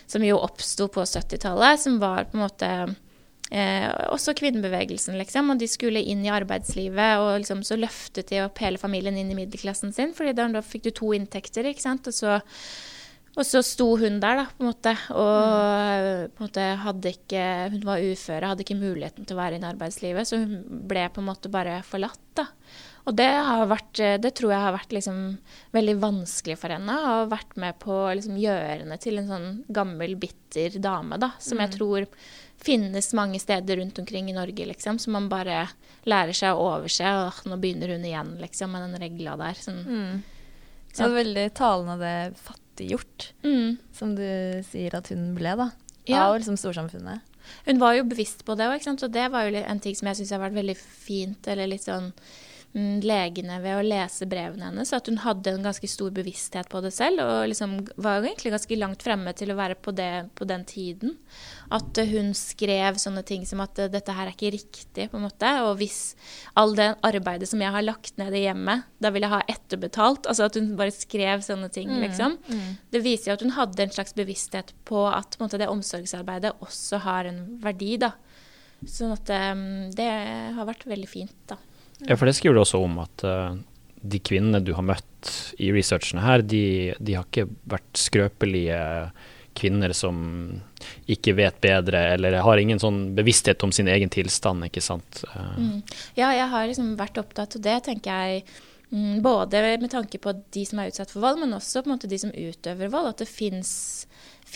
[0.08, 2.70] som jo oppsto på 70-tallet, som var på en måte
[3.54, 5.52] Eh, også kvinnebevegelsen, liksom.
[5.54, 9.30] Og de skulle inn i arbeidslivet, og liksom så løftet de opp hele familien inn
[9.30, 10.16] i middelklassen sin.
[10.18, 12.10] fordi da, da fikk du to inntekter, ikke sant.
[12.10, 12.39] Og så,
[13.36, 14.96] og så sto hun der, da, på en måte.
[15.13, 17.44] Og på en måte hadde ikke
[17.76, 20.30] Hun var uføre, hadde ikke muligheten til å være inne i arbeidslivet.
[20.30, 20.58] Så hun
[20.89, 22.48] ble på en måte bare forlatt, da.
[23.04, 25.18] Og det, har vært, det tror jeg har vært liksom
[25.76, 26.94] veldig vanskelig for henne.
[27.04, 31.34] Ha vært med på å liksom gjøre henne til en sånn gammel, bitter dame, da.
[31.44, 32.08] Som jeg tror
[32.63, 35.02] finnes mange steder rundt omkring i Norge, liksom.
[35.04, 35.66] Som man bare
[36.08, 37.04] lærer seg å overse.
[37.28, 39.60] Og nå begynner hun igjen, liksom, med den regla der.
[39.60, 39.84] Sånn.
[40.94, 43.78] Så det er veldig talende det fattiggjort, Mm.
[43.92, 44.24] som du
[44.70, 45.72] sier at hun ble, da.
[46.08, 46.30] Ja.
[46.30, 47.20] Av liksom storsamfunnet.
[47.66, 50.22] Hun var jo bevisst på det òg, og det var jo en ting som jeg
[50.22, 52.13] syns har vært veldig fint, eller litt sånn
[52.74, 54.92] mm, legende ved å lese brevene hennes.
[54.96, 58.78] At hun hadde en ganske stor bevissthet på det selv, og liksom var egentlig ganske
[58.80, 61.16] langt fremme til å være på det på den tiden.
[61.74, 65.26] At hun skrev sånne ting som at eh, dette her er ikke riktig, på en
[65.28, 65.54] måte.
[65.68, 66.02] Og hvis
[66.60, 70.30] all det arbeidet som jeg har lagt ned i hjemmet, da vil jeg ha etterbetalt.
[70.30, 72.38] Altså at hun bare skrev sånne ting, liksom.
[72.94, 76.56] Det viser jo at hun hadde en slags bevissthet på at på måte, det omsorgsarbeidet
[76.64, 78.14] også har en verdi, da.
[78.90, 80.10] Sånn at um, det
[80.58, 81.58] har vært veldig fint, da.
[82.08, 83.54] Ja, for det skriver du også om at uh,
[84.04, 86.66] de kvinnene du har møtt i researchene her, de,
[87.00, 88.82] de har ikke vært skrøpelige
[89.54, 90.18] kvinner som
[91.12, 95.24] ikke vet bedre, eller har ingen sånn bevissthet om sin egen tilstand, ikke sant.
[95.32, 95.56] Uh.
[95.58, 95.80] Mm.
[96.20, 98.44] Ja, jeg har liksom vært opptatt av det, tenker jeg.
[98.89, 101.96] mm, Både med tanke på de som er utsatt for vold, men også på en
[101.96, 103.13] måte de som utøver vold.
[103.13, 103.72] At det fins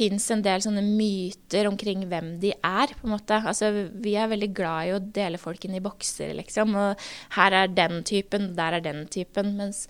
[0.06, 3.40] en del sånne myter omkring hvem de er, på en måte.
[3.50, 6.76] Altså, vi er veldig glad i å dele folk inn i bokser, liksom.
[6.78, 7.08] Og
[7.38, 9.56] her er den typen, der er den typen.
[9.58, 9.86] Mens,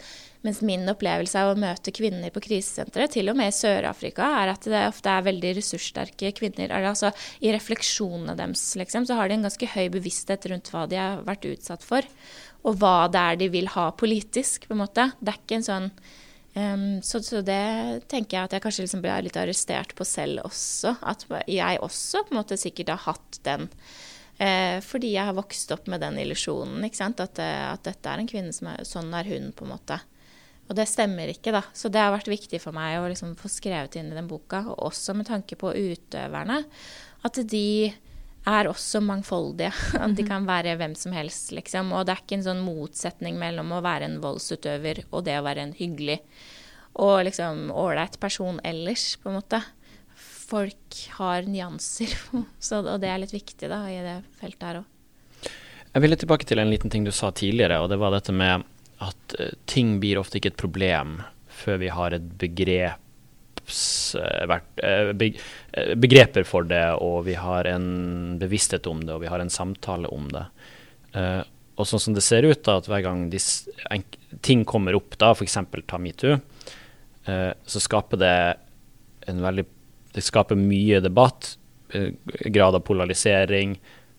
[0.46, 4.54] mens min opplevelse av å møte kvinner på krisesenteret, til og med i Sør-Afrika, er
[4.54, 6.76] at det ofte er veldig ressurssterke kvinner.
[6.80, 7.12] Altså,
[7.43, 11.26] I refleksjonene deres liksom, så har de en ganske høy bevissthet rundt hva de har
[11.28, 12.08] vært utsatt for.
[12.63, 15.12] Og hva det er de vil ha politisk, på en måte.
[15.20, 15.91] Det er ikke en sånn
[16.58, 20.48] Um, så, så det tenker jeg at jeg kanskje liksom ble litt arrestert på selv
[20.48, 20.96] også.
[21.06, 23.67] At jeg også på en måte sikkert har hatt den.
[24.38, 26.86] Eh, fordi jeg har vokst opp med den illusjonen.
[26.86, 30.00] At, eh, at dette er en kvinne som er Sånn er hun, på en måte.
[30.67, 31.63] Og det stemmer ikke, da.
[31.73, 34.65] Så det har vært viktig for meg å liksom få skrevet inn i den boka.
[34.67, 36.63] Og også med tanke på utøverne.
[37.25, 37.94] At de
[38.48, 39.71] er også mangfoldige.
[40.04, 41.94] At de kan være hvem som helst, liksom.
[41.96, 45.46] Og det er ikke en sånn motsetning mellom å være en voldsutøver og det å
[45.48, 46.21] være en hyggelig
[46.98, 49.62] og liksom ålreit person ellers, på en måte.
[50.17, 52.13] Folk har nyanser,
[52.60, 54.93] så, og det er litt viktig da, i det feltet her òg.
[55.93, 58.65] Jeg ville tilbake til en liten ting du sa tidligere, og det var dette med
[59.02, 61.19] at uh, ting blir ofte ikke et problem
[61.58, 63.79] før vi har et begreps,
[64.17, 65.13] uh, uh,
[65.98, 67.87] begreper for det, og vi har en
[68.41, 70.45] bevissthet om det, og vi har en samtale om det.
[71.77, 73.23] og sånn som det ser ut, da, at hver gang
[74.45, 75.58] ting kommer opp, da, f.eks.
[75.87, 76.37] ta metoo,
[77.28, 78.36] så skaper det
[79.28, 79.65] en veldig
[80.15, 81.58] Det skaper mye debatt,
[82.48, 83.75] grad av polarisering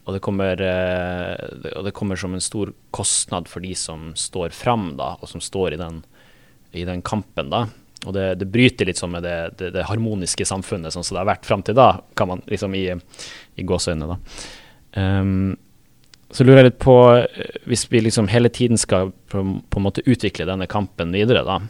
[0.08, 4.54] og det, kommer, eh, og det kommer som en stor kostnad for de som står
[4.56, 5.98] fram, da, og som står i den,
[6.72, 7.50] i den kampen.
[7.52, 7.66] da.
[8.06, 11.20] Og det, det, bryter litt sånn med det, det, det, harmoniske samfunnet sånn som det
[11.26, 12.86] har vært fram til da, kan man liksom i,
[13.60, 14.46] i gåseøynene, da.
[14.96, 15.58] Um,
[16.32, 19.86] så lurer jeg litt på, eh, hvis vi liksom hele tiden skal på, på en
[19.90, 21.60] måte utvikle denne kampen videre, da.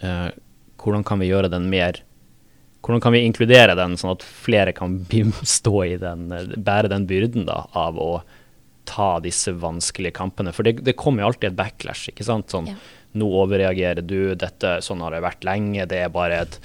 [0.00, 0.30] Uh,
[0.80, 2.00] hvordan kan vi gjøre den mer
[2.80, 4.94] hvordan kan vi inkludere den, sånn at flere kan
[5.56, 8.12] stå i den, bære den byrden da, av å
[8.88, 10.54] ta disse vanskelige kampene?
[10.56, 12.08] For det, det kommer jo alltid et backlash.
[12.12, 12.50] ikke sant?
[12.52, 12.78] Sånn, ja.
[13.20, 15.84] Nå overreagerer du, dette, sånn har det vært lenge.
[15.90, 16.60] Det er bare et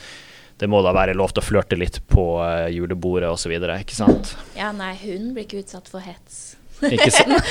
[0.56, 4.38] det må da være lov til å flørte litt på uh, julebordet osv., ikke sant?
[4.56, 6.56] Ja, nei, hun blir ikke utsatt for hets.
[6.80, 7.44] Ikke sant?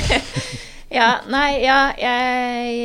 [0.90, 2.78] Ja, nei, ja jeg,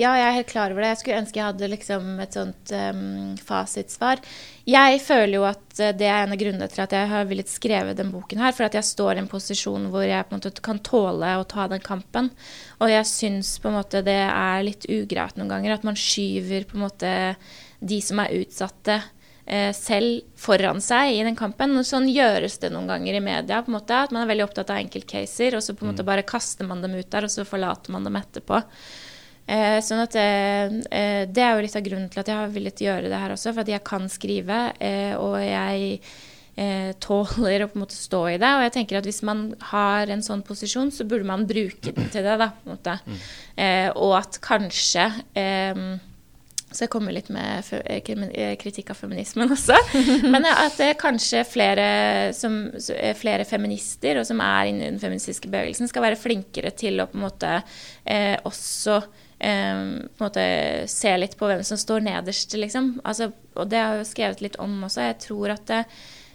[0.00, 0.94] ja, jeg, er helt klar over det.
[0.94, 4.22] Jeg skulle ønske jeg hadde liksom et sånt um, fasitsvar.
[4.64, 7.98] Jeg føler jo at det er en av grunnene til at jeg har villet skrevet
[7.98, 8.56] den boken her.
[8.56, 11.44] For at jeg står i en posisjon hvor jeg på en måte kan tåle å
[11.50, 12.32] ta den kampen.
[12.80, 16.64] Og jeg syns på en måte det er litt ugreit noen ganger at man skyver
[16.70, 17.12] på en måte
[17.84, 19.10] de som er utsatte eh,
[19.74, 21.74] selv foran seg i den kampen.
[21.76, 23.62] Og sånn gjøres det noen ganger i media.
[23.62, 26.04] på en måte, At man er veldig opptatt av enkeltcaser, og så på en måte
[26.06, 26.10] mm.
[26.12, 28.62] bare kaster man dem ut der, og så forlater man dem etterpå.
[29.42, 32.52] Eh, sånn at eh, eh, Det er jo litt av grunnen til at jeg har
[32.52, 35.98] villet gjøre det her også, for at jeg kan skrive, eh, og jeg
[36.54, 38.52] eh, tåler å på en måte stå i det.
[38.54, 42.08] Og jeg tenker at hvis man har en sånn posisjon, så burde man bruke den
[42.14, 42.96] til det, da, på en måte.
[43.02, 43.20] Mm.
[43.98, 45.10] og at kanskje
[46.72, 49.76] så jeg kommer litt med eh, eh, kritikk av feminismen også.
[50.32, 51.86] Men at det kanskje flere,
[52.36, 52.64] som,
[53.18, 57.08] flere feminister, og som er inne i den feministiske bevegelsen, skal være flinkere til å
[57.10, 58.98] på en måte eh, også
[59.42, 60.46] eh, på en måte
[60.90, 62.94] se litt på hvem som står nederst, liksom.
[63.04, 65.06] Altså, og det har jeg jo skrevet litt om også.
[65.10, 65.84] Jeg tror at det,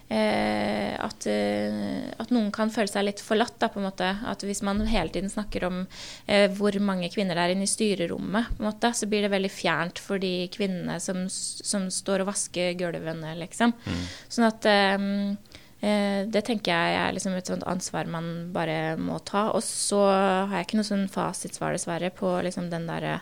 [0.10, 3.58] Eh, at, eh, at, noen kan føle seg litt forlatt.
[3.60, 4.10] Da, på en måte.
[4.28, 5.84] At hvis man hele tiden snakker om
[6.26, 9.34] eh, hvor mange kvinner det er inne i styrerommet, på en måte, så blir det
[9.36, 13.76] veldig fjernt for de kvinnene som, som står og vasker gulvene, liksom.
[13.76, 14.04] Mm.
[14.32, 15.08] Sånn at eh,
[15.84, 19.50] eh, det tenker jeg er liksom et sånt ansvar man bare må ta.
[19.58, 23.20] Og så har jeg ikke noe sånn fasitsvar, dessverre, på liksom den derre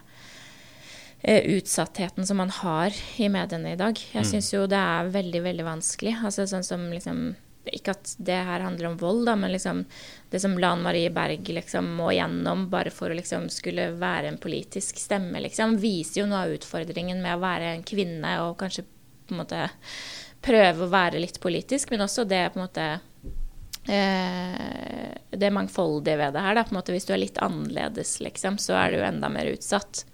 [1.28, 3.98] utsattheten som man har i mediene i dag.
[3.98, 4.30] Jeg mm.
[4.30, 6.14] syns jo det er veldig, veldig vanskelig.
[6.22, 7.34] Altså sånn som liksom
[7.74, 9.80] Ikke at det her handler om vold, da, men liksom
[10.30, 14.38] det som Lan Marie Berg liksom må gjennom bare for å liksom skulle være en
[14.38, 18.86] politisk stemme, liksom, viser jo noe av utfordringen med å være en kvinne og kanskje
[18.86, 19.64] på en måte
[20.46, 22.86] prøve å være litt politisk, men også det på en måte
[23.90, 26.60] eh, det mangfoldige ved det her.
[26.60, 29.50] Da, på en måte Hvis du er litt annerledes, liksom, så er du enda mer
[29.56, 30.06] utsatt.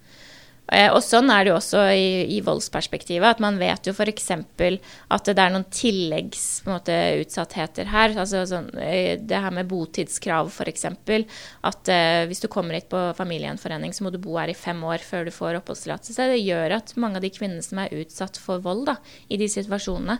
[0.72, 3.26] Eh, og sånn er det jo også i, i voldsperspektivet.
[3.28, 4.30] At man vet jo f.eks.
[4.32, 8.08] at det er noen tilleggsutsattheter her.
[8.16, 10.84] altså sånn, eh, Det her med botidskrav f.eks.
[10.92, 14.80] At uh, hvis du kommer hit på familiegjenforening, så må du bo her i fem
[14.84, 16.30] år før du får oppholdstillatelse.
[16.32, 18.96] Det gjør at mange av de kvinnene som er utsatt for vold da,
[19.28, 20.16] i de situasjonene,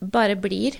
[0.00, 0.72] bare blir.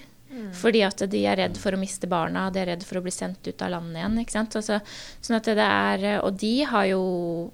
[0.57, 3.13] Fordi at de er redd for å miste barna, de er redd for å bli
[3.15, 4.19] sendt ut av landet igjen.
[4.23, 4.57] ikke sant?
[4.61, 4.81] Altså,
[5.25, 7.03] sånn at det er, og de har jo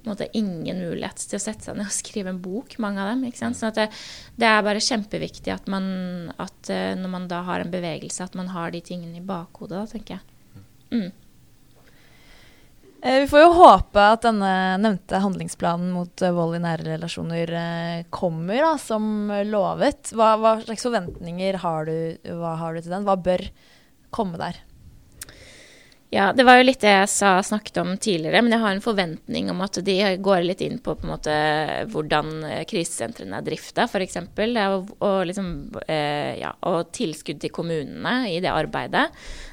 [0.09, 3.24] måte, ingen mulighet til å sette seg ned og skrive en bok, mange av dem.
[3.28, 3.61] ikke sant?
[3.61, 3.88] Sånn at det,
[4.40, 5.88] det er bare kjempeviktig at, man,
[6.40, 9.78] at eh, når man da har en bevegelse, at man har de tingene i bakhodet,
[9.78, 10.64] da, tenker jeg.
[10.88, 11.11] Mm.
[13.03, 17.53] Eh, vi får jo håpe at denne nevnte handlingsplanen mot eh, vold i nære relasjoner
[17.55, 20.11] eh, kommer da, som lovet.
[20.18, 21.94] Hva, hva, slags forventninger har du,
[22.42, 23.07] har du, til den?
[23.07, 23.46] Hva bør
[24.14, 24.59] komme der?
[26.11, 28.80] Ja, Det var jo litt det jeg sa, snakket om tidligere, men jeg har en
[28.80, 31.34] forventning om at de går litt inn på, på en måte,
[31.92, 32.30] hvordan
[32.70, 34.16] krisesentrene er drifta, f.eks.
[34.16, 35.50] Og, og, liksom,
[35.84, 39.11] eh, ja, og tilskudd til kommunene i det arbeidet.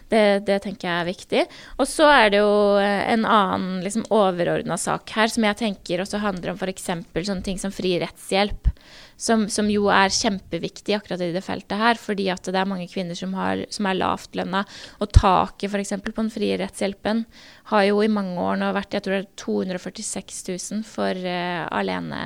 [0.07, 1.43] Det, det, tenker jeg er viktig.
[1.81, 6.05] Og så er det jo eh, en annen liksom, overordna sak her som jeg tenker
[6.05, 6.87] også handler om f.eks.
[7.17, 8.71] sånne ting som fri rettshjelp.
[9.17, 12.89] Som, som, jo er kjempeviktig akkurat i det feltet her, fordi at det er mange
[12.91, 14.65] kvinner som, har, som er lavtlønna.
[14.99, 15.95] Og taket f.eks.
[16.03, 17.23] på den frie rettshjelpen
[17.71, 21.63] har jo i mange år nå vært jeg tror det er 246 000 for uh,
[21.71, 22.19] alene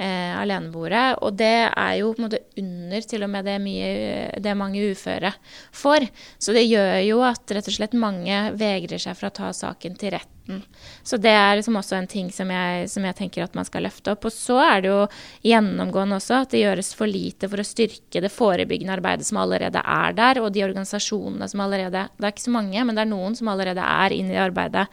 [0.00, 1.04] eh, aleneboere.
[1.20, 3.92] Og det er jo på en måte under til og med det, mye,
[4.40, 5.32] det mange uføre
[5.76, 6.08] får.
[6.40, 9.98] Så det gjør jo at rett og slett mange vegrer seg for å ta saken
[10.00, 10.62] til retten.
[11.06, 13.84] Så det er liksom også en ting som jeg, som jeg, tenker at man skal
[13.86, 14.26] løfte opp.
[14.26, 15.04] Og så er det jo
[15.46, 19.84] gjennomgående også at det gjøres for lite for å styrke det forebyggende arbeidet som allerede
[19.84, 23.12] er der, og de organisasjonene som allerede Det er ikke så mange, men det er
[23.12, 24.88] noen som allerede er inne i arbeidet.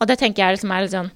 [0.00, 1.12] Og det tenker jeg liksom er litt sånn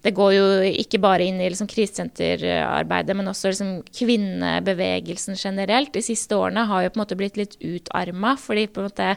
[0.00, 0.44] det går jo
[0.80, 5.92] ikke bare inn i liksom krisesenterarbeidet, men også liksom kvinnebevegelsen generelt.
[5.92, 9.10] De siste årene har jo på en måte blitt litt utarma, fordi på en måte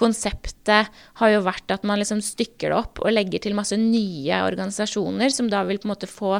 [0.00, 4.42] konseptet har jo vært at man liksom stykker det opp og legger til masse nye
[4.48, 6.34] organisasjoner, som da vil på en måte få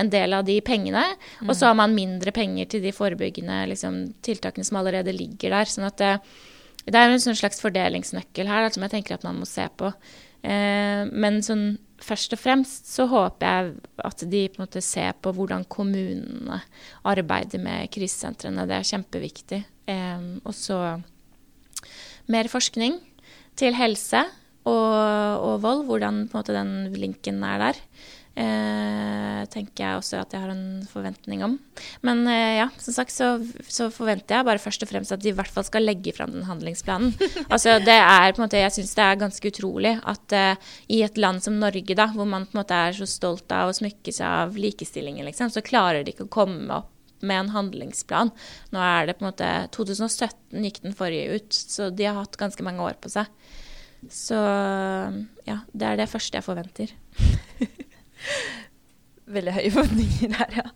[0.00, 1.04] en del av de pengene.
[1.42, 1.50] Mm.
[1.50, 5.68] Og så har man mindre penger til de forebyggende liksom, tiltakene som allerede ligger der.
[5.68, 6.14] sånn at det,
[6.88, 9.68] det er en sånn slags fordelingsnøkkel her da, som jeg tenker at man må se
[9.76, 9.92] på.
[10.42, 13.70] Eh, men sånn først og fremst så håper jeg
[14.04, 16.60] at de på en måte ser på hvordan kommunene
[17.08, 18.66] arbeider med krisesentrene.
[18.68, 19.62] Det er kjempeviktig.
[19.88, 20.80] Eh, og så
[22.32, 22.98] mer forskning
[23.56, 24.24] til helse
[24.66, 24.92] og,
[25.46, 27.82] og vold, hvordan på en måte den linken er der
[28.36, 31.56] eh, tenker jeg også at jeg har en forventning om.
[32.06, 33.30] Men eh, ja, som sagt så,
[33.68, 36.34] så, forventer jeg bare først og fremst at de i hvert fall skal legge fram
[36.34, 37.14] den handlingsplanen.
[37.52, 41.02] altså det er på en måte, Jeg syns det er ganske utrolig at eh, i
[41.06, 43.76] et land som Norge, da, hvor man på en måte er så stolt av å
[43.76, 46.92] smykke seg av likestillingen, liksom, så klarer de ikke å komme opp
[47.26, 48.30] med en handlingsplan.
[48.76, 52.36] Nå er det på en måte 2017 gikk den forrige ut, så de har hatt
[52.40, 53.30] ganske mange år på seg.
[54.12, 54.36] Så
[55.48, 56.92] ja, det er det første jeg forventer.
[59.36, 60.66] Veldig høye forventninger her, ja.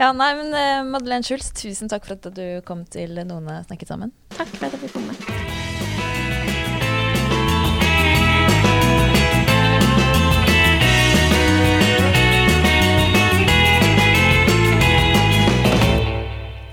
[0.00, 3.92] ja nei, men uh, Madeleine Schulz, tusen takk for at du kom til Noen snakket
[3.92, 4.14] sammen.
[4.38, 5.34] Takk for at jeg fikk komme.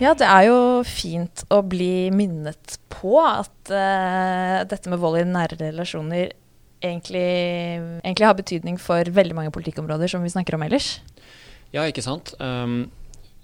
[0.01, 5.27] Ja, det er jo fint å bli minnet på at uh, dette med vold i
[5.29, 6.31] nære relasjoner
[6.81, 7.27] egentlig,
[8.03, 10.95] egentlig har betydning for veldig mange politikkområder som vi snakker om ellers.
[11.71, 12.33] Ja, ikke sant.
[12.41, 12.89] Um,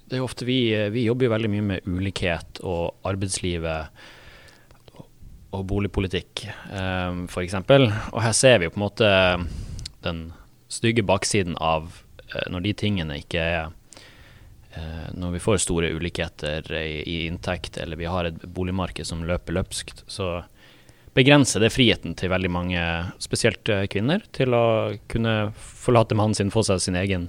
[0.07, 0.59] det er jo ofte vi,
[0.91, 4.05] vi jobber jo veldig mye med ulikhet og arbeidslivet
[5.55, 6.43] og boligpolitikk,
[6.75, 7.55] um, f.eks.
[8.11, 9.09] Og her ser vi jo på en måte
[10.05, 10.21] den
[10.71, 11.89] stygge baksiden av
[12.33, 13.69] uh, når de tingene ikke er
[14.75, 19.55] uh, Når vi får store ulikheter i, inntekt, eller vi har et boligmarked som løper
[19.55, 20.43] løpskt, så
[21.17, 22.81] begrenser det friheten til veldig mange,
[23.23, 24.65] spesielt eh, kvinner, til å
[25.11, 27.27] kunne forlate mannen sin, få seg sin egen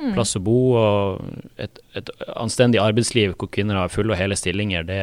[0.00, 0.12] mm.
[0.14, 0.58] plass å bo.
[0.76, 5.00] Og et, et, anstendig arbeidsliv hvor kvinner har fulle og hele stillinger, det,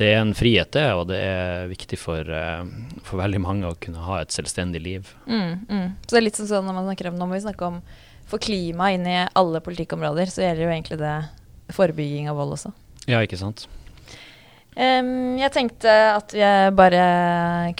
[0.00, 0.86] det er en frihet, det.
[0.98, 2.60] Og det er viktig for, eh,
[3.00, 5.14] for, veldig mange å kunne ha et selvstendig liv.
[5.30, 5.88] Mm, mm.
[6.04, 7.82] Så det er litt sånn når man snakker om, Nå må vi snakke om
[8.28, 11.16] for klima inn i alle politikkområder, så gjelder jo egentlig det
[11.72, 12.74] forebygging av vold også.
[13.08, 13.64] Ja, ikke sant.
[14.78, 17.02] Um, jeg tenkte at jeg bare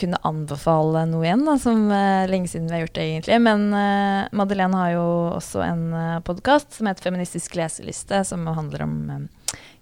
[0.00, 3.38] kunne anbefale noe igjen, da, som uh, lenge siden vi har gjort det, egentlig.
[3.44, 5.04] Men uh, Madeleine har jo
[5.36, 9.28] også en uh, eh, podkast som heter Feministisk leseliste, som handler om um,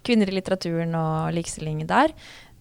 [0.05, 2.13] kvinner i litteraturen og likestilling der.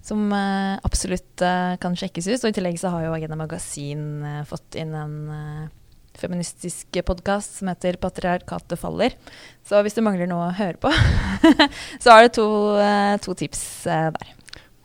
[0.05, 1.41] Som absolutt
[1.81, 2.43] kan sjekkes ut.
[2.43, 5.15] Og i tillegg så har jo Agenda Magasin fått inn en
[6.21, 9.17] feministisk podkast som heter 'Patriarkatet faller'.
[9.65, 10.91] Så hvis du mangler noe å høre på,
[12.03, 12.47] så har du to,
[13.25, 14.33] to tips der.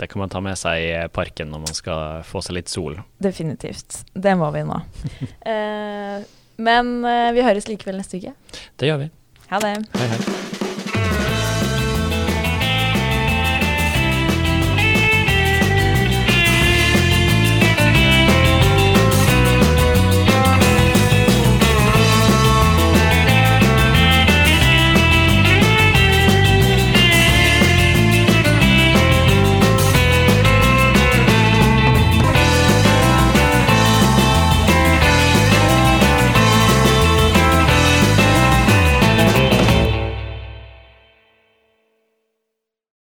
[0.01, 2.97] Det kan man ta med seg i parken når man skal få seg litt sol.
[3.20, 4.01] Definitivt.
[4.14, 4.78] Det må vi nå.
[5.53, 6.24] eh,
[6.57, 8.33] men eh, vi høres likevel neste uke.
[8.81, 9.11] Det gjør vi.
[9.53, 9.76] Ha det.
[9.99, 10.60] Hei, hei.